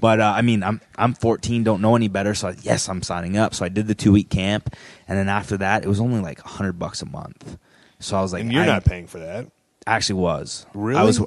[0.00, 3.02] but uh, I mean, I'm I'm 14, don't know any better, so I, yes, I'm
[3.02, 3.54] signing up.
[3.54, 4.74] So I did the two week camp,
[5.06, 7.56] and then after that, it was only like 100 bucks a month.
[8.00, 9.46] So I was like, and you're I- not paying for that.
[9.86, 10.66] Actually was.
[10.74, 11.00] Really?
[11.00, 11.22] I was.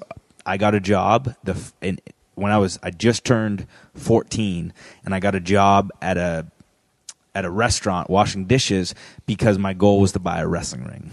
[0.45, 1.35] I got a job.
[1.43, 1.99] The in,
[2.35, 6.47] when I was I just turned fourteen, and I got a job at a
[7.35, 8.95] at a restaurant washing dishes
[9.25, 11.11] because my goal was to buy a wrestling ring.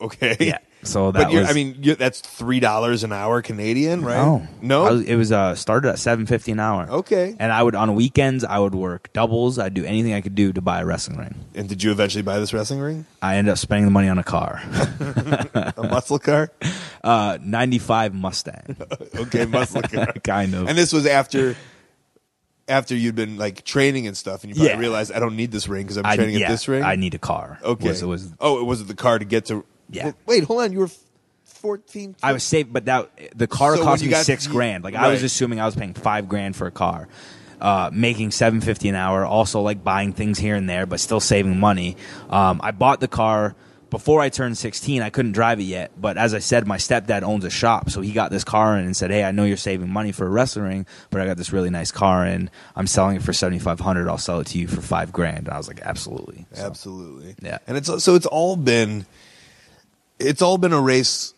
[0.00, 0.36] Okay.
[0.40, 0.58] Yeah.
[0.84, 1.50] So but that you're, was.
[1.50, 4.16] I mean, you that's three dollars an hour Canadian, right?
[4.16, 4.84] no, no.
[4.84, 6.88] I was- it was uh, started at seven fifty an hour.
[6.90, 7.36] Okay.
[7.38, 9.58] And I would on weekends I would work doubles.
[9.58, 11.34] I'd do anything I could do to buy a wrestling ring.
[11.54, 13.06] and did you eventually buy this wrestling ring?
[13.22, 14.60] I ended up spending the money on a car,
[15.76, 16.50] a muscle car,
[17.04, 18.76] uh, ninety five Mustang.
[19.14, 20.68] okay, muscle car, kind of.
[20.68, 21.56] And this was after.
[22.68, 24.78] After you'd been like training and stuff, and you probably Yeah.
[24.78, 26.84] realized I don't need this ring because I'm I- training yeah, at this ring.
[26.84, 27.58] I need a car.
[27.62, 27.88] Okay.
[27.88, 29.64] Was- it was- oh, it was the car to get to.
[29.92, 30.04] Yeah.
[30.06, 30.72] Well, wait, hold on.
[30.72, 30.90] You were
[31.44, 32.16] fourteen.
[32.22, 34.84] I was saved, but that the car So when cost you me got- six grand.
[34.84, 35.26] Like I was Right.
[35.26, 37.08] assuming I was paying five grand for a car,
[37.60, 39.24] uh, making seven fifty an hour.
[39.24, 41.96] Also, like buying things here and there, but still saving money.
[42.30, 43.54] Um, I bought the car
[43.90, 45.02] before I turned sixteen.
[45.02, 48.00] I couldn't drive it yet, but as I said, my stepdad owns a shop, so
[48.00, 50.30] he got this car in and said, "Hey, I know you're saving money for a
[50.30, 53.58] wrestling ring, but I got this really nice car and I'm selling it for seventy
[53.60, 54.08] five hundred.
[54.08, 57.36] I'll sell it to you for five grand." And I was like, "Absolutely." So, Absolutely.
[57.42, 57.58] Yeah.
[57.68, 59.04] And it's so it's all been
[60.22, 61.34] it's all been a race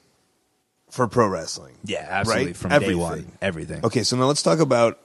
[0.91, 1.77] for pro wrestling.
[1.85, 2.47] Yeah, absolutely.
[2.47, 2.57] Right?
[2.57, 3.85] From day one, everything.
[3.85, 4.99] Okay, so now let's talk about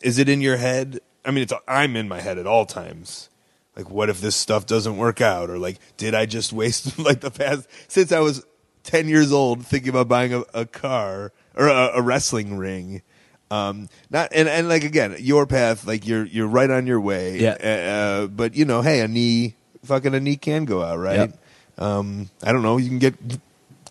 [0.00, 1.00] is it in your head?
[1.24, 3.30] I mean, it's I'm in my head at all times.
[3.76, 7.20] Like what if this stuff doesn't work out or like did I just waste like
[7.20, 8.44] the past since I was
[8.84, 13.02] 10 years old thinking about buying a, a car or a, a wrestling ring?
[13.50, 17.38] Um, not and, and like again, your path, like you're you're right on your way.
[17.38, 17.52] Yeah.
[17.52, 19.54] Uh, but you know, hey, a knee,
[19.84, 21.16] fucking a knee can go out, right?
[21.16, 21.43] Yep.
[21.78, 22.76] Um, I don't know.
[22.78, 23.14] You can get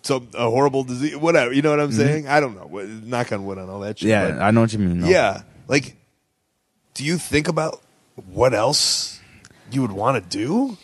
[0.02, 1.52] some a horrible disease, whatever.
[1.52, 1.96] You know what I'm Mhm.
[1.96, 2.28] saying?
[2.28, 2.66] I don't know.
[3.04, 4.08] Knock on wood on all that shit.
[4.10, 5.00] Yeah, but- I know what you mean.
[5.00, 5.08] no.
[5.08, 5.42] yeah.
[5.68, 5.96] Like,
[6.94, 7.80] do you think about
[8.32, 9.18] what else
[9.70, 10.76] you would want to do?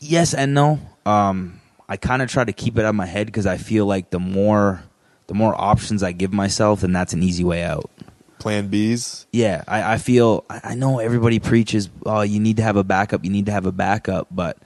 [0.00, 0.78] yes and no.
[1.06, 3.84] Um, I kind of try to keep it out of my head because I feel
[3.86, 4.82] like the more
[5.26, 7.90] the more options I give myself, then that's an easy way out.
[8.38, 9.26] Plan Bs.
[9.32, 12.84] Yeah, I, I feel I, I know everybody preaches, oh, you need to have a
[12.84, 14.56] backup, you need to have a backup, but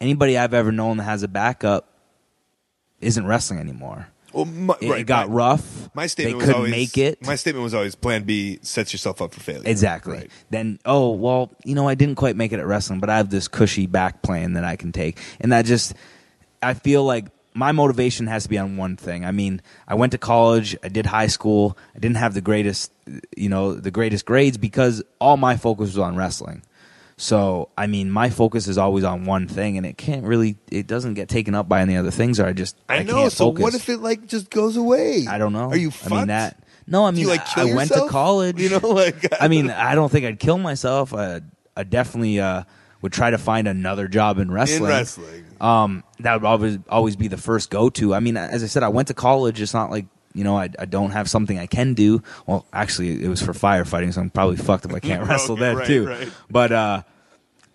[0.00, 1.86] anybody I've ever known that has a backup
[3.00, 4.08] isn't wrestling anymore.
[4.32, 5.90] Well, my, It, right, it got my- rough.
[5.94, 7.26] My statement they was couldn't always, make it.
[7.26, 9.62] My statement was always Plan B sets yourself up for failure.
[9.68, 10.28] Exactly.
[10.50, 13.30] Then, oh, well, you know, I didn't quite make it at wrestling, but I have
[13.30, 15.18] this cushy back plan that I can take.
[15.40, 15.94] And that just,
[16.62, 19.24] I feel like my motivation has to be on one thing.
[19.24, 22.92] I mean, I went to college, I did high school, I didn't have the greatest,
[23.36, 26.62] you know, the greatest grades because all my focus was on wrestling.
[27.20, 30.86] So, I mean, my focus is always on one thing, and it can't really, it
[30.86, 33.28] doesn't get taken up by any other things, or I just, I, I know.
[33.28, 33.62] So focus.
[33.62, 35.26] what if it like just goes away?
[35.28, 35.68] I don't know.
[35.68, 35.92] Are you?
[36.02, 36.64] I mean that.
[36.86, 38.58] No, I mean you, like, kill I went to college.
[38.58, 41.12] You know, like I mean, I don't think I'd kill myself.
[41.12, 41.42] I,
[41.76, 42.62] I definitely uh,
[43.02, 44.88] would try to find another job in wrestling.
[44.88, 45.44] wrestling.
[45.60, 48.14] Um, that would always always be the first go to.
[48.14, 49.60] I mean, as I said, I went to college.
[49.60, 52.22] It's not like you know I, I don't have something I can do.
[52.46, 55.60] Well, actually, it was for firefighting, so I'm probably fucked if I can't wrestle Okay,
[55.60, 56.06] then right, too.
[56.06, 56.32] right.
[56.50, 57.02] But uh,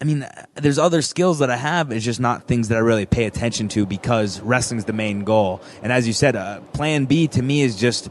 [0.06, 1.92] I mean, there's other skills that I have.
[1.92, 5.62] It's just not things that I really pay attention to because wrestling's the main goal.
[5.82, 8.10] And as you said, uh, Plan B to me is just,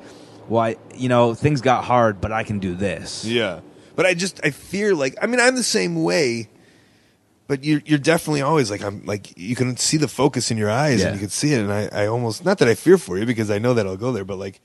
[0.49, 3.25] why you know things got hard, but I can do this.
[3.25, 3.61] Yeah,
[3.95, 6.49] but I just I fear like I mean I'm the same way,
[7.47, 10.71] but you're you're definitely always like I'm like you can see the focus in your
[10.71, 11.07] eyes Yeah.
[11.07, 13.25] and you can see it, and I I almost not that I fear for you
[13.25, 14.61] because I know that I'll go there, but like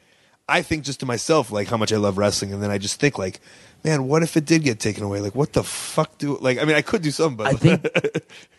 [0.50, 3.00] I think just to myself like how much I love wrestling, and then I just
[3.00, 3.40] think like.
[3.84, 5.22] Man, what if it did get taken away?
[5.22, 6.38] Like, what the fuck do?
[6.38, 7.88] Like, I mean, I could do something, but I think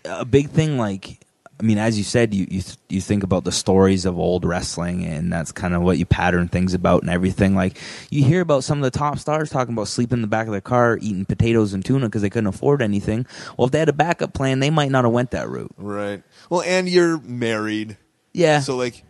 [0.05, 1.21] a big thing, like,
[1.61, 4.47] I mean, as you said, you you th- you think about the stories of old
[4.47, 7.55] wrestling, and that's kind of what you pattern things about and everything.
[7.55, 10.47] Like, you hear about some of the top stars talking about sleeping in the back
[10.47, 13.27] of their car, eating potatoes and tuna because they couldn't afford anything.
[13.59, 15.73] Well, if they had a backup plan, they might not have went that route.
[15.77, 16.23] Right.
[16.49, 17.99] Well, and you're married.
[18.33, 18.61] Yeah.
[18.61, 19.05] So like,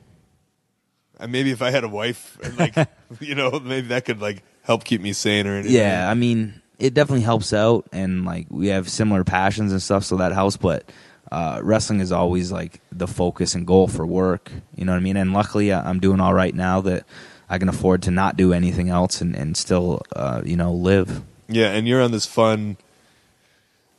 [1.21, 2.89] uh, maybe if I had a wife, and like,
[3.21, 5.75] you know, maybe that could like help keep me sane or anything.
[5.75, 10.05] Yeah, I mean, it definitely helps out, and like we have similar passions and stuff,
[10.05, 10.57] so that helps.
[10.57, 10.89] But
[11.33, 14.53] uh, wrestling is always like the focus and goal for work.
[14.77, 15.17] You know what I mean?
[15.17, 17.05] And luckily, I'm doing all right now that
[17.49, 21.23] I can afford to not do anything else and and still, uh, you know, live.
[21.49, 22.77] Yeah, and you're on this fun,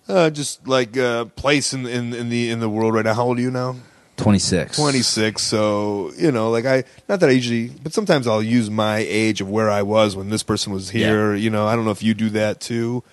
[0.08, 3.14] uh, just like uh, place in, in in the in the world right now.
[3.14, 3.76] How old are you now?
[4.22, 4.78] Twenty six.
[4.78, 8.98] 26 so you know like i not that i usually but sometimes i'll use my
[8.98, 11.92] age of where i was when this person was here you know i don't know
[11.92, 13.04] if you do that too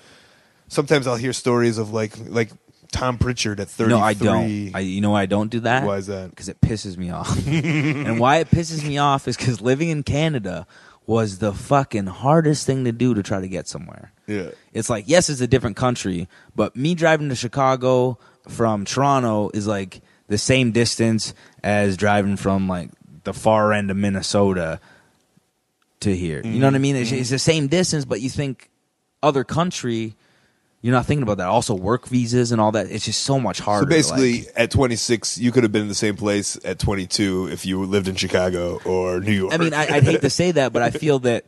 [0.68, 2.50] sometimes i'll hear stories of like like
[2.92, 4.70] tom prichard at 33 No, I don't.
[4.74, 5.84] I, you know why I don't do that?
[5.84, 6.30] Why is that?
[6.30, 7.46] Because it pisses me off.
[7.46, 10.66] and why it pisses me off is because living in Canada
[11.06, 14.12] was the fucking hardest thing to do to try to get somewhere.
[14.26, 14.50] Yeah.
[14.72, 19.66] It's like, yes, it's a different country, but me driving to Chicago from Toronto is
[19.66, 22.90] like the same distance as driving from like
[23.24, 24.80] the far end of Minnesota
[26.00, 26.40] to here.
[26.44, 26.82] You know what I mm-hmm.
[26.82, 26.96] mean?
[26.96, 27.20] It's, mm-hmm.
[27.20, 28.70] it's the same distance, but you think
[29.22, 30.14] other country,
[30.80, 31.48] you're not thinking about that.
[31.48, 32.90] Also, work visas and all that.
[32.90, 33.84] It's just so much harder.
[33.84, 37.48] so basically like- at 26 you could have been in the same place at 22
[37.50, 40.52] if you lived in chicago or new york I mean, I, I'd hate to say
[40.52, 41.44] that, but I feel that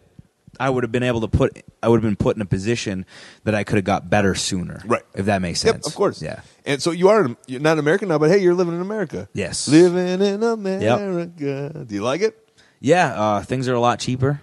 [0.61, 3.06] I would have been able to put, I would have been put in a position
[3.44, 4.82] that I could have got better sooner.
[4.84, 5.02] Right.
[5.14, 5.78] If that makes sense.
[5.78, 6.20] Yep, of course.
[6.22, 6.40] Yeah.
[6.66, 9.28] And so you are you're not American now, but hey, you're living in America.
[9.32, 9.66] Yes.
[9.68, 11.84] Living in America.
[11.86, 12.36] Do you like it?
[12.78, 13.14] Yeah.
[13.20, 14.42] Uh, things are a lot cheaper.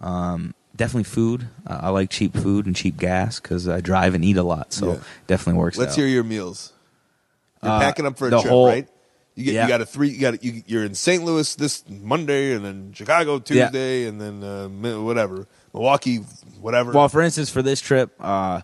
[0.00, 1.48] Um, definitely food.
[1.66, 4.72] Uh, I like cheap food and cheap gas because I drive and eat a lot.
[4.72, 4.98] So Yeah.
[5.26, 5.96] definitely works Let's out.
[5.98, 6.72] hear your meals.
[7.62, 8.88] You're Uh, packing up for a trip, whole- right?
[9.38, 9.62] You get Yeah.
[9.62, 10.08] you got a three.
[10.08, 11.22] You got you, you're in St.
[11.22, 13.66] Louis this Monday, and then Chicago Yeah.
[13.66, 14.68] Tuesday, and then uh,
[15.00, 16.16] whatever Milwaukee,
[16.60, 16.90] whatever.
[16.92, 18.62] Well, for instance, for this trip, uh,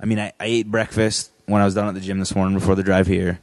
[0.00, 2.58] I mean, I, I ate breakfast when I was done at the gym this morning
[2.58, 3.38] before the drive here.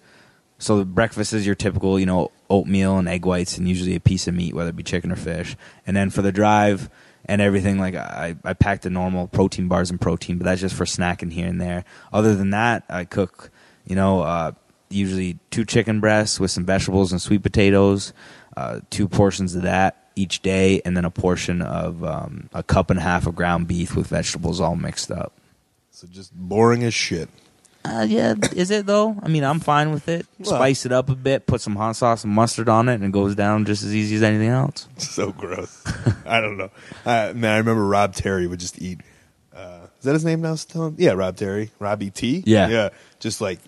[0.58, 4.00] So the breakfast is your typical, you know, oatmeal and egg whites, and usually a
[4.02, 5.56] piece of meat, whether it be chicken or fish.
[5.88, 6.90] And then for the drive
[7.26, 10.76] and everything, like I, I packed the normal protein bars and protein, but that's just
[10.76, 11.86] for snacking here and there.
[12.12, 13.50] Other than that, I cook,
[13.86, 14.52] you know, uh,
[14.96, 18.14] usually two chicken breasts with some vegetables and sweet potatoes,
[18.58, 22.90] uh, two portions of that each day, and then a portion of um, a cup
[22.90, 25.34] and a half of ground beef with vegetables all mixed up.
[25.92, 27.30] so just boring as shit.
[27.84, 29.16] Uh, yeah, is it though?
[29.22, 30.26] I mean, I'm fine with it.
[30.40, 33.04] Well- Spice it up a bit, put some hot sauce and mustard on it, and
[33.04, 34.88] it goes down just as easy as anything else.
[34.98, 35.84] So gross.
[36.26, 36.72] I don't know.
[37.06, 39.02] Uh, man, I remember Rob Terry would just eat.
[39.56, 40.56] Uh, is that his name now?
[40.56, 40.96] Still?
[40.98, 42.44] Yeah, Rob Terry, Robbie T.
[42.48, 42.68] Yeah.
[42.70, 42.90] yeah.
[43.20, 43.60] Just like,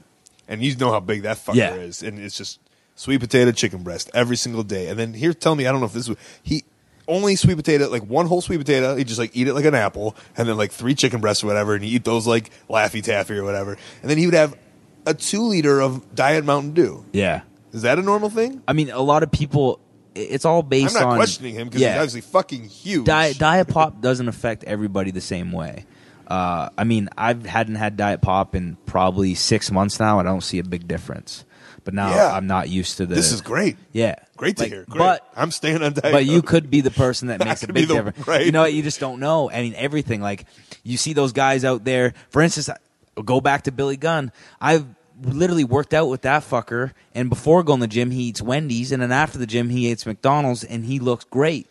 [0.48, 1.76] and you know how big that fucker Yeah.
[1.76, 2.60] is, and it's just
[2.95, 4.88] sweet potato chicken breast every single day.
[4.88, 6.64] And then here, tell me, I don't know if this was he
[7.08, 8.95] only sweet potato, like one whole sweet potato.
[8.95, 11.48] He just like eat it like an apple, and then like three chicken breasts or
[11.48, 13.78] whatever, and you eat those like Laffy Taffy or whatever.
[14.02, 14.58] And then he would have
[15.06, 17.06] a two liter of Diet Mountain Dew.
[17.14, 17.41] Yeah.
[17.74, 18.62] Is that a normal thing?
[18.68, 19.80] I mean, a lot of people.
[20.16, 21.89] It's all based I'm not on questioning him because yeah.
[21.93, 23.06] he's obviously fucking huge.
[23.06, 25.86] Diet Diet Pop doesn't affect everybody the same way.
[26.28, 30.19] Uh, I mean, I've hadn't had Diet Pop in probably six months now.
[30.19, 31.45] And I don't see a big difference.
[31.86, 32.34] But now Yeah.
[32.34, 33.15] I'm not used to the.
[33.15, 33.78] This is great.
[33.93, 34.84] Yeah, Great to Like, hear.
[34.89, 34.97] Great.
[34.99, 36.11] But I'm staying on diet.
[36.11, 36.49] but you Coke.
[36.49, 38.28] could be the person that makes a could be big the- difference.
[38.28, 38.45] right.
[38.45, 38.65] You know?
[38.65, 39.49] You just don't know.
[39.49, 40.19] I mean, everything.
[40.21, 40.45] Like
[40.84, 42.13] you see those guys out there.
[42.30, 44.34] For instance, I- go back to Billy Gunn.
[44.59, 44.86] I've
[45.23, 48.91] literally worked out with that fucker, and before going to the gym, he eats Wendy's,
[48.91, 51.67] and then after the gym, he eats McDonald's, and he looks great.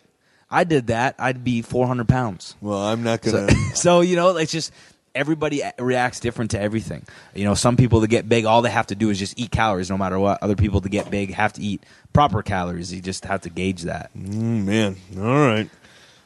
[0.50, 1.16] I did that.
[1.18, 2.54] I'd be 400 pounds.
[2.60, 3.50] Well, I'm not gonna.
[3.74, 4.72] so you know, it's just
[5.14, 7.04] everybody reacts different to everything.
[7.34, 9.50] You know, some people to get big, all they have to do is just eat
[9.50, 10.42] calories, no matter what.
[10.42, 11.82] Other people to get big have to eat
[12.12, 12.92] proper calories.
[12.92, 14.10] You just have to gauge that.
[14.16, 15.68] Mm, man, all right.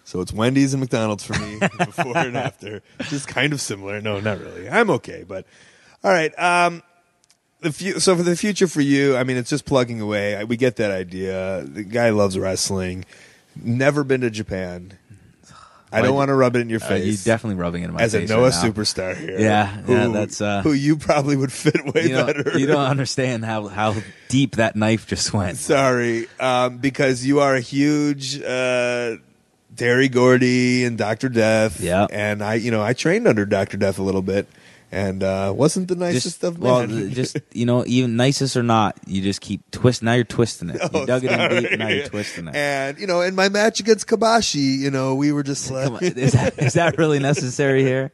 [0.04, 2.82] So it's Wendy's and McDonald's for me before and after.
[3.08, 4.00] Just kind of similar.
[4.00, 4.68] No, not really.
[4.68, 5.46] I'm okay, but
[6.02, 6.36] All right.
[6.36, 6.82] Um,
[7.60, 10.42] the fu- so for the future for you, I mean, it's just plugging away.
[10.44, 11.62] We get that idea.
[11.64, 13.04] The guy loves wrestling.
[13.62, 14.92] Never been to Japan.
[15.92, 17.26] I don't want to rub it in your Uh, face.
[17.26, 19.40] you're definitely rubbing it in my as face As a Noah right superstar here.
[19.40, 22.56] Yeah, yeah, who- that's, uh, who you probably would fit way you, don't, better.
[22.61, 23.96] you don't understand how how
[24.28, 25.58] deep that knife just went.
[25.58, 29.16] Sorry, um, because you are a huge uh,
[29.76, 31.80] Terry Gordy and Doctor Death.
[31.80, 34.46] Yeah, and I, you know, I trained under Doctor Death a little bit,
[34.93, 36.62] and uh, wasn't the nicest of men.
[36.70, 40.07] well, just you know, even nicest or not, you just keep twisting.
[40.07, 40.80] Now you're twisting it.
[40.82, 42.55] Oh, you dug it in deep, now you're twisting it.
[42.55, 46.03] and you know, in my match against Kobashi, you know, we were just like, on,
[46.03, 48.12] is that is that really necessary here?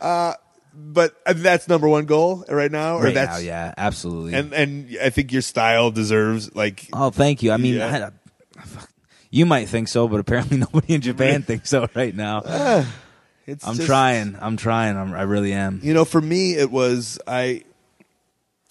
[0.00, 0.34] Uh,
[0.74, 4.34] but uh, that's number one goal right now, or Right that's now, yeah, absolutely.
[4.34, 6.88] And and I think your style deserves like.
[6.92, 7.52] Oh, thank you.
[7.52, 8.10] I mean, Yeah.
[8.58, 8.60] I,
[9.30, 12.84] you might think so, but apparently nobody in Japan thinks so right now.
[13.46, 14.36] It's I'm just- trying.
[14.40, 14.96] I'm trying.
[14.96, 15.80] I'm, I really am.
[15.82, 17.62] You know, for me, it was I.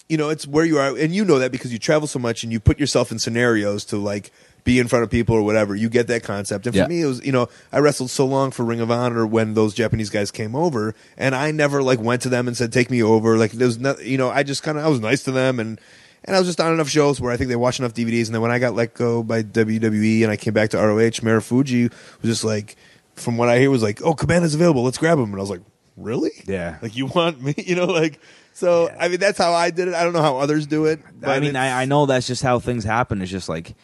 [0.07, 2.43] You know, it's where you are, and you know that because you travel so much,
[2.43, 4.31] and you put yourself in scenarios to like
[4.63, 5.75] be in front of people or whatever.
[5.75, 6.87] You get that concept, and for Yeah.
[6.87, 9.73] me, it was you know I wrestled so long for Ring of Honor when those
[9.73, 13.01] Japanese guys came over, and I never like went to them and said take me
[13.01, 13.35] over.
[13.35, 15.81] Like there's no, you know, I just kind of I was nice to them, and
[16.23, 18.35] and I was just on enough shows where I think they watched enough DVDs, and
[18.35, 21.91] then when I got let go by WWE and I came back to ROH, Marufuji
[22.21, 22.75] was just like,
[23.15, 25.49] from what I hear, was like, oh, Cabana's available, let's grab him, and I was
[25.49, 25.61] like,
[25.97, 26.31] really?
[26.45, 26.77] Yeah.
[26.81, 28.19] Like you want me, you know, like
[28.53, 28.89] so.
[28.99, 29.93] I mean, that's how I did it.
[29.93, 30.99] I don't know how others do it.
[31.23, 33.21] I mean, I, I know that's just how things happen.
[33.21, 33.75] It's just like,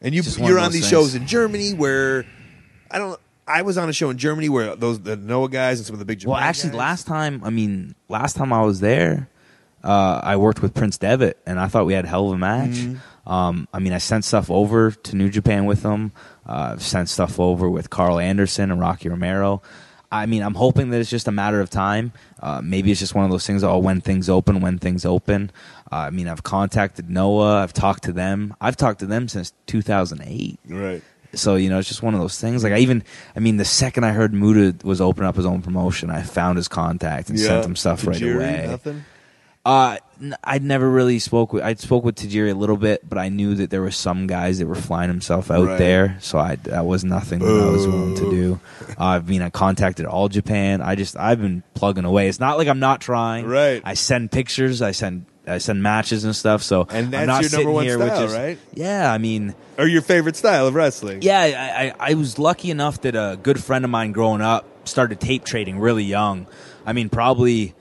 [0.00, 0.90] and you you're on these things.
[0.90, 2.24] shows in Germany where
[2.90, 3.18] I don't.
[3.46, 5.98] I was on a show in Germany where those the Noah guys and some of
[6.00, 9.28] the big Japan well, actually, guys- last time, I mean, last time I was there,
[9.82, 12.38] uh, I worked with Prince Devitt, and I thought we had a hell of a
[12.38, 12.70] match.
[12.72, 12.98] Mhm.
[13.26, 16.12] Um, I mean, I sent stuff over to New Japan with them.
[16.48, 19.62] Uh, I've sent stuff over with Karl Anderson and Rocky Romero.
[20.10, 22.12] I mean, I'm hoping that it's just a matter of time.
[22.40, 23.62] Uh, maybe it's just one of those things.
[23.62, 25.50] Oh, when things open, when things open.
[25.92, 27.62] Uh, I mean, I've contacted Noah.
[27.62, 28.54] I've talked to them.
[28.60, 30.58] I've talked to them since 2008.
[30.66, 31.02] Right.
[31.34, 32.64] So you know, it's just one of those things.
[32.64, 33.04] Like I even,
[33.36, 36.56] I mean, the second I heard Muta was opening up his own promotion, I found
[36.56, 38.66] his contact and sent him stuff right Tajiri, away.
[38.66, 39.04] Nothing.
[39.68, 39.98] Uh,
[40.42, 41.62] I'd never really spoke with.
[41.62, 44.58] I spoke with Tajiri a little bit, but I knew that there were some guys
[44.58, 45.78] that were flying himself out Right.
[45.78, 48.60] there, so I that was nothing that I was willing to do.
[48.98, 50.80] Uh, I mean, I contacted all Japan.
[50.80, 52.28] I just I've been plugging away.
[52.28, 53.46] It's not like I'm not trying.
[53.46, 53.80] Right.
[53.84, 54.80] I send pictures.
[54.82, 56.62] I send I send matches and stuff.
[56.62, 58.58] So And I'm that's not your sitting number one here style, just- right?
[58.74, 61.20] Yeah, I mean, or your favorite style of wrestling.
[61.22, 64.66] yeah, I, I, I was lucky enough that a good friend of mine growing up
[64.88, 66.46] started tape trading really young.
[66.84, 67.74] I mean, probably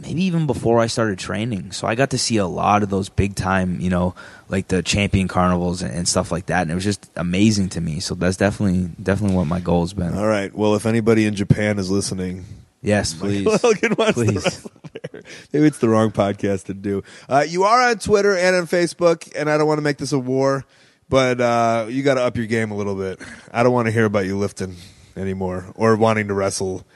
[0.00, 1.72] maybe even before I started training.
[1.72, 4.14] So I got to see a lot of those big time, you know,
[4.48, 6.62] like the champion carnivals and, and stuff like that.
[6.62, 8.00] And it was just amazing to me.
[8.00, 10.16] So that's definitely definitely what my goal has been.
[10.16, 10.54] All right.
[10.54, 12.44] Well, if anybody in Japan is listening,
[12.82, 13.44] Yes, please.
[13.44, 14.68] Michael Elgin wants Please.
[15.52, 17.02] Maybe it's the wrong podcast to do.
[17.28, 20.12] Uh, you are on Twitter and on Facebook, and I don't want to make this
[20.12, 20.64] a war,
[21.08, 23.20] but uh, you got to up your game a little bit.
[23.52, 24.76] I don't want to hear about you lifting
[25.16, 26.86] anymore or wanting to wrestle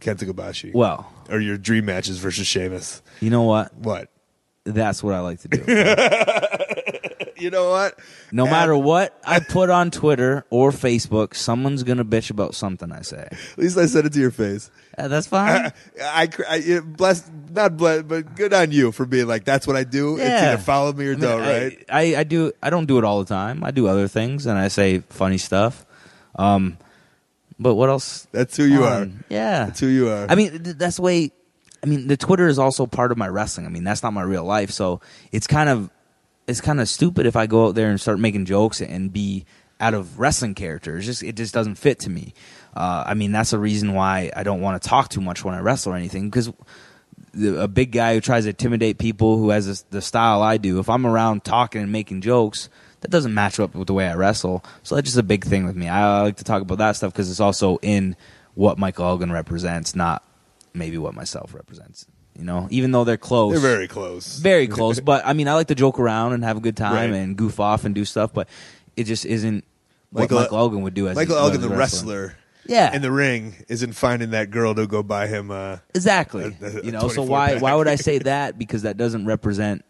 [0.00, 0.74] Kenta Kobashi.
[0.74, 3.02] Well, or your dream matches versus Sheamus.
[3.20, 3.74] You know what?
[3.74, 4.08] What?
[4.64, 5.64] That's what I like to do.
[7.42, 7.98] you know what?
[8.30, 13.00] No matter what I put on Twitter or Facebook, someone's gonna bitch about something I
[13.00, 13.28] say.
[13.30, 14.70] At least I said it to your face.
[14.98, 15.72] Uh, that's fine.
[16.02, 19.76] I, I, I blessed, not bless, but good on you for being like, that's what
[19.76, 20.16] I do.
[20.16, 20.52] It's Yeah.
[20.52, 21.84] either follow me or I mean, don't, right?
[21.88, 22.52] I, I do.
[22.62, 23.64] I don't do it all the time.
[23.64, 25.86] I do other things, and I say funny stuff.
[26.36, 26.76] Um,
[27.60, 28.26] but what else?
[28.32, 29.02] That's who you are.
[29.02, 30.26] Um, Yeah, That's who you are.
[30.28, 31.30] I mean, th- that's the way.
[31.82, 33.66] I mean, the Twitter is also part of my wrestling.
[33.66, 35.00] I mean, that's not my real life, so
[35.30, 35.90] it's kind of
[36.46, 39.44] it's kind of stupid if I go out there and start making jokes and be
[39.78, 41.06] out of wrestling characters.
[41.06, 42.34] Just it just doesn't fit to me.
[42.74, 45.54] Uh, I mean, that's the reason why I don't want to talk too much when
[45.54, 46.52] I wrestle or anything because
[47.34, 50.80] a big guy who tries to intimidate people who has this, the style I do,
[50.80, 52.68] if I'm around talking and making jokes,
[53.00, 54.64] that doesn't match up with the way I wrestle.
[54.82, 55.88] So that's just a big thing with me.
[55.88, 58.16] I, like to talk about that stuff because it's also in
[58.54, 60.22] what Michael Elgin represents, not
[60.74, 62.06] maybe what myself represents.
[62.38, 64.38] You know, even though they're close, They're very close.
[64.38, 65.00] very close.
[65.00, 67.18] but I mean, I like to joke around and have a good time Right.
[67.18, 68.48] and goof off and do stuff, but
[68.96, 69.64] it just isn't
[70.10, 72.20] what Michael- Michael Elgin would do as Michael a, Elgin, the wrestler.
[72.28, 72.36] wrestler,
[72.66, 72.94] Yeah.
[72.94, 75.50] in the ring, isn't finding that girl to go buy him.
[75.50, 76.56] Uh, Exactly.
[76.62, 77.62] a- a you know, so why pack.
[77.62, 78.58] why would I say that?
[78.58, 79.84] Because that doesn't represent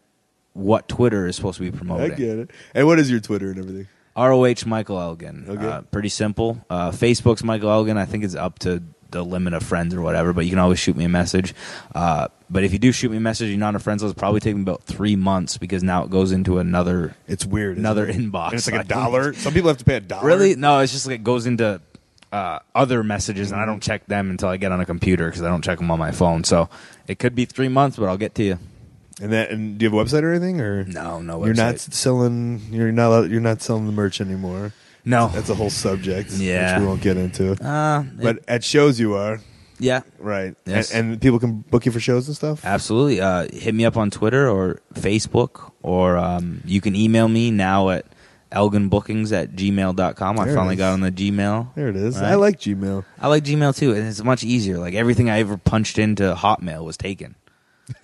[0.53, 2.11] what Twitter is supposed to be promoting.
[2.11, 2.51] I get it.
[2.73, 3.87] And what is your Twitter and everything?
[4.15, 5.45] ROH Michael Elgin.
[5.47, 5.65] Okay.
[5.65, 6.63] Uh, pretty simple.
[6.69, 7.97] Uh, Facebook's Michael Elgin.
[7.97, 10.79] I think it's up to the limit of friends or whatever, but you can always
[10.79, 11.53] shoot me a message.
[11.93, 14.17] Uh, but if you do shoot me a message, you're not on a friends list.
[14.17, 17.15] Probably take me about three months because now it goes into another.
[17.27, 17.77] It's weird.
[17.77, 18.15] Another it?
[18.15, 18.47] inbox.
[18.47, 19.33] And it's like a dollar.
[19.33, 20.25] Some people have to pay a dollar.
[20.25, 20.55] Really?
[20.55, 21.81] No, it's just like it goes into
[22.31, 25.41] uh, other messages, and I don't check them until I get on a computer because
[25.41, 26.43] I don't check them on my phone.
[26.43, 26.69] So
[27.07, 28.59] it could be three months, but I'll get to you.
[29.21, 30.61] And that, and do you have a website or anything?
[30.61, 31.39] Or no, no.
[31.39, 31.45] website.
[31.45, 32.61] You're not selling.
[32.71, 33.29] You're not.
[33.29, 34.73] You're not selling the merch anymore.
[35.05, 35.27] No.
[35.29, 36.31] that's a whole subject.
[36.31, 36.73] Yeah.
[36.73, 37.51] which we won't get into.
[37.63, 39.39] Uh, but at shows you are.
[39.79, 40.01] Yeah.
[40.19, 40.55] Right.
[40.65, 40.91] Yes.
[40.91, 42.63] And, and people can book you for shows and stuff.
[42.63, 43.19] Absolutely.
[43.19, 47.89] Uh, hit me up on Twitter or Facebook, or um, you can email me now
[47.89, 48.05] at
[48.51, 50.39] elginbookings at gmail.com.
[50.39, 51.73] I There it finally got on the Gmail.
[51.73, 52.15] There it is.
[52.15, 52.31] Right?
[52.31, 53.05] I like Gmail.
[53.19, 54.77] I like Gmail too, and it's much easier.
[54.77, 57.35] Like everything I ever punched into Hotmail was taken.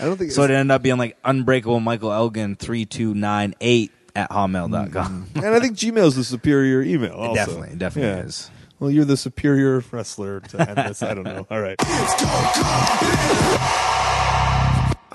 [0.00, 0.42] I don't think so.
[0.42, 4.90] It ended up being like unbreakable Michael Elgin three two nine eight at hotmail.com.
[5.32, 5.38] Mm-hmm.
[5.44, 7.12] and I think Gmail is the superior email.
[7.14, 7.34] Also.
[7.34, 8.26] definitely, definitely Yeah.
[8.26, 8.50] is.
[8.78, 11.02] Well, you're the superior wrestler to end this.
[11.02, 11.46] I don't know.
[11.50, 11.76] All right.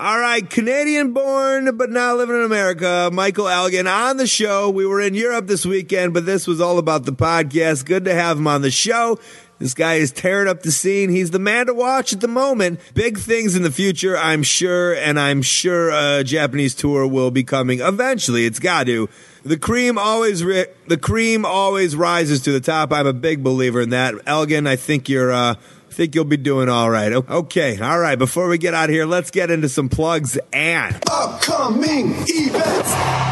[0.00, 4.70] All right, Canadian born but now living in America, Michael Elgin on the show.
[4.70, 7.84] We were in Europe this weekend, but this was all about the podcast.
[7.84, 9.18] Good to have him on the show.
[9.58, 11.10] This guy is tearing up the scene.
[11.10, 12.80] He's the man to watch at the moment.
[12.94, 17.42] Big things in the future, I'm sure, and I'm sure a Japanese tour will be
[17.42, 18.46] coming eventually.
[18.46, 19.08] It's got to.
[19.44, 22.92] The cream always ri- the cream always rises to the top.
[22.92, 24.14] I'm a big believer in that.
[24.26, 25.54] Elgin, I think you're uh
[25.98, 27.12] think you'll be doing all right.
[27.12, 28.16] Okay, all right.
[28.16, 33.27] Before we get out of here, let's get into some plugs and Upcoming events.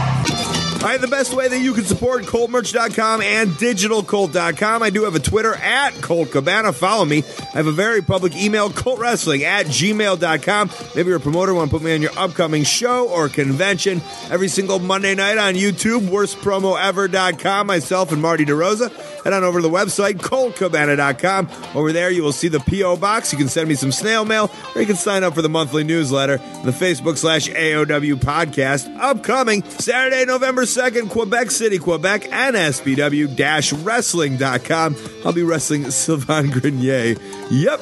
[0.86, 4.82] All right, the best way that you can support ColtMerch.com and DigitalColt.com.
[4.84, 6.72] I do have a Twitter at Colt Cabana.
[6.72, 7.24] Follow me.
[7.40, 10.70] I have a very public email, ColtWrestling at gmail.com.
[10.94, 14.00] Maybe you're a promoter, want to put me on your upcoming show or convention.
[14.30, 17.66] Every single Monday night on YouTube, worstpromoever.com.
[17.66, 18.92] Myself and Marty DeRosa.
[19.24, 21.48] Head on over to the website, ColtCabana.com.
[21.74, 22.96] Over there, you will see the P.O.
[22.98, 23.32] box.
[23.32, 25.82] You can send me some snail mail, or you can sign up for the monthly
[25.82, 28.96] newsletter, the Facebook slash AOW podcast.
[29.00, 34.96] Upcoming Saturday, November 2nd, Quebec City, Quebec, NSBW wrestling.com.
[35.24, 37.16] I'll be wrestling Sylvain Grenier.
[37.50, 37.80] Yep.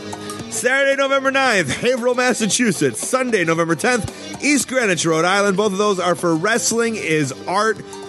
[0.50, 3.04] Saturday, November 9th, Haverhill, Massachusetts.
[3.04, 5.56] Sunday, November 10th, East Greenwich, Rhode Island.
[5.56, 6.36] Both of those are for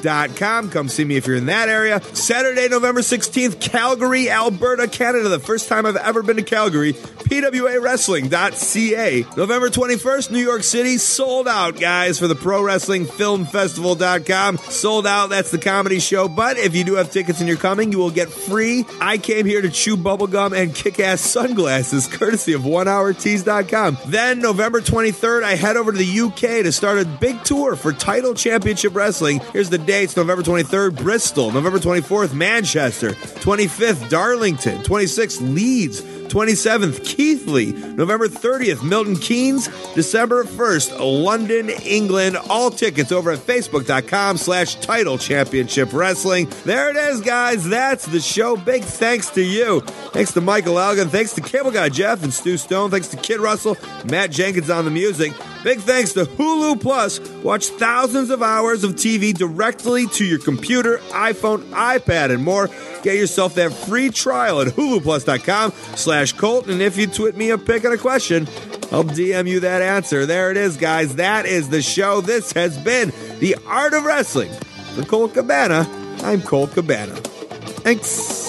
[0.06, 0.70] wrestlingisart.com.
[0.70, 2.02] Come see me if you're in that area.
[2.14, 5.30] Saturday, November 16th, Calgary, Alberta, Canada.
[5.30, 6.94] The first time I've ever been to Calgary.
[6.94, 9.26] PWA PWAWrestling.ca.
[9.38, 10.98] November 21st, New York City.
[10.98, 14.58] Sold out, guys, for the Pro Wrestling Film Festival.com.
[14.58, 15.28] Sold out.
[15.28, 16.28] That's the comedy show.
[16.28, 18.86] But if you do have tickets and you're coming, you will get free.
[19.02, 23.98] I came here to chew bubblegum and kick ass sunglasses, courtesy of OneHourTees.com.
[24.08, 27.94] Then, November 23rd, I head over to the UK to start a big tour for
[27.94, 29.40] Tidal Championship Wrestling.
[29.54, 31.52] Here's the dates November 23rd, Bristol.
[31.52, 33.12] November 24th, Manchester.
[33.12, 34.78] 25th, Darlington.
[34.84, 36.15] 26th, Leeds.
[36.28, 37.72] 27th, Keighley.
[37.72, 39.68] November 30th, Milton Keynes.
[39.94, 42.38] December 1st, London, England.
[42.50, 46.50] All tickets over at facebook.com slash tidal championship wrestling.
[46.64, 47.68] There it is, guys.
[47.68, 48.56] That's the show.
[48.58, 49.82] Big thanks to you.
[49.82, 51.10] Thanks to Michael Elgin.
[51.10, 52.92] Thanks to Cable Guy Jeff and Stu Stone.
[52.92, 55.34] Thanks to Kid Russell, Matt Jenkins on the music.
[55.64, 57.20] Big thanks to Hulu Plus.
[57.44, 62.70] Watch thousands of hours of TV directly to your computer, iPhone, iPad, and more.
[63.06, 66.66] Get yourself that free trial at huluplus.com slash Colt.
[66.66, 68.48] And if you tweet me a pic and a question,
[68.92, 70.26] I'll DM you that answer.
[70.26, 71.18] There it is, guys.
[71.18, 72.22] That is the show.
[72.22, 74.52] This has been The Art of Wrestling.
[74.96, 75.88] For Colt Cabana,
[76.24, 77.16] I'm Colt Cabana.
[77.84, 78.44] Thanks.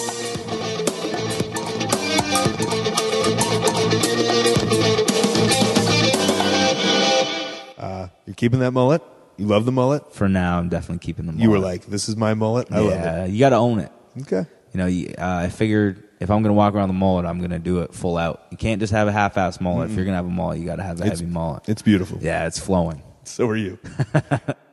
[7.77, 9.03] Uh, you're keeping that mullet?
[9.37, 10.15] You love the mullet?
[10.15, 11.43] For now, I'm definitely keeping the mullet.
[11.43, 12.69] You were like, this is my mullet?
[12.71, 13.29] I love yeah, it.
[13.29, 13.91] you got to own it.
[14.21, 14.45] Okay.
[14.73, 17.37] You know, you- uh, I figured if I'm going to walk around the mullet, I'm
[17.39, 18.41] going to do it full out.
[18.51, 19.85] You can't just have a half-ass mullet.
[19.85, 19.95] If Mm-mm.
[19.97, 21.67] you're going to have a mullet, you got to have a It's- heavy mullet.
[21.69, 22.17] It's beautiful.
[22.21, 23.01] Yeah, it's flowing.
[23.23, 23.77] So are you.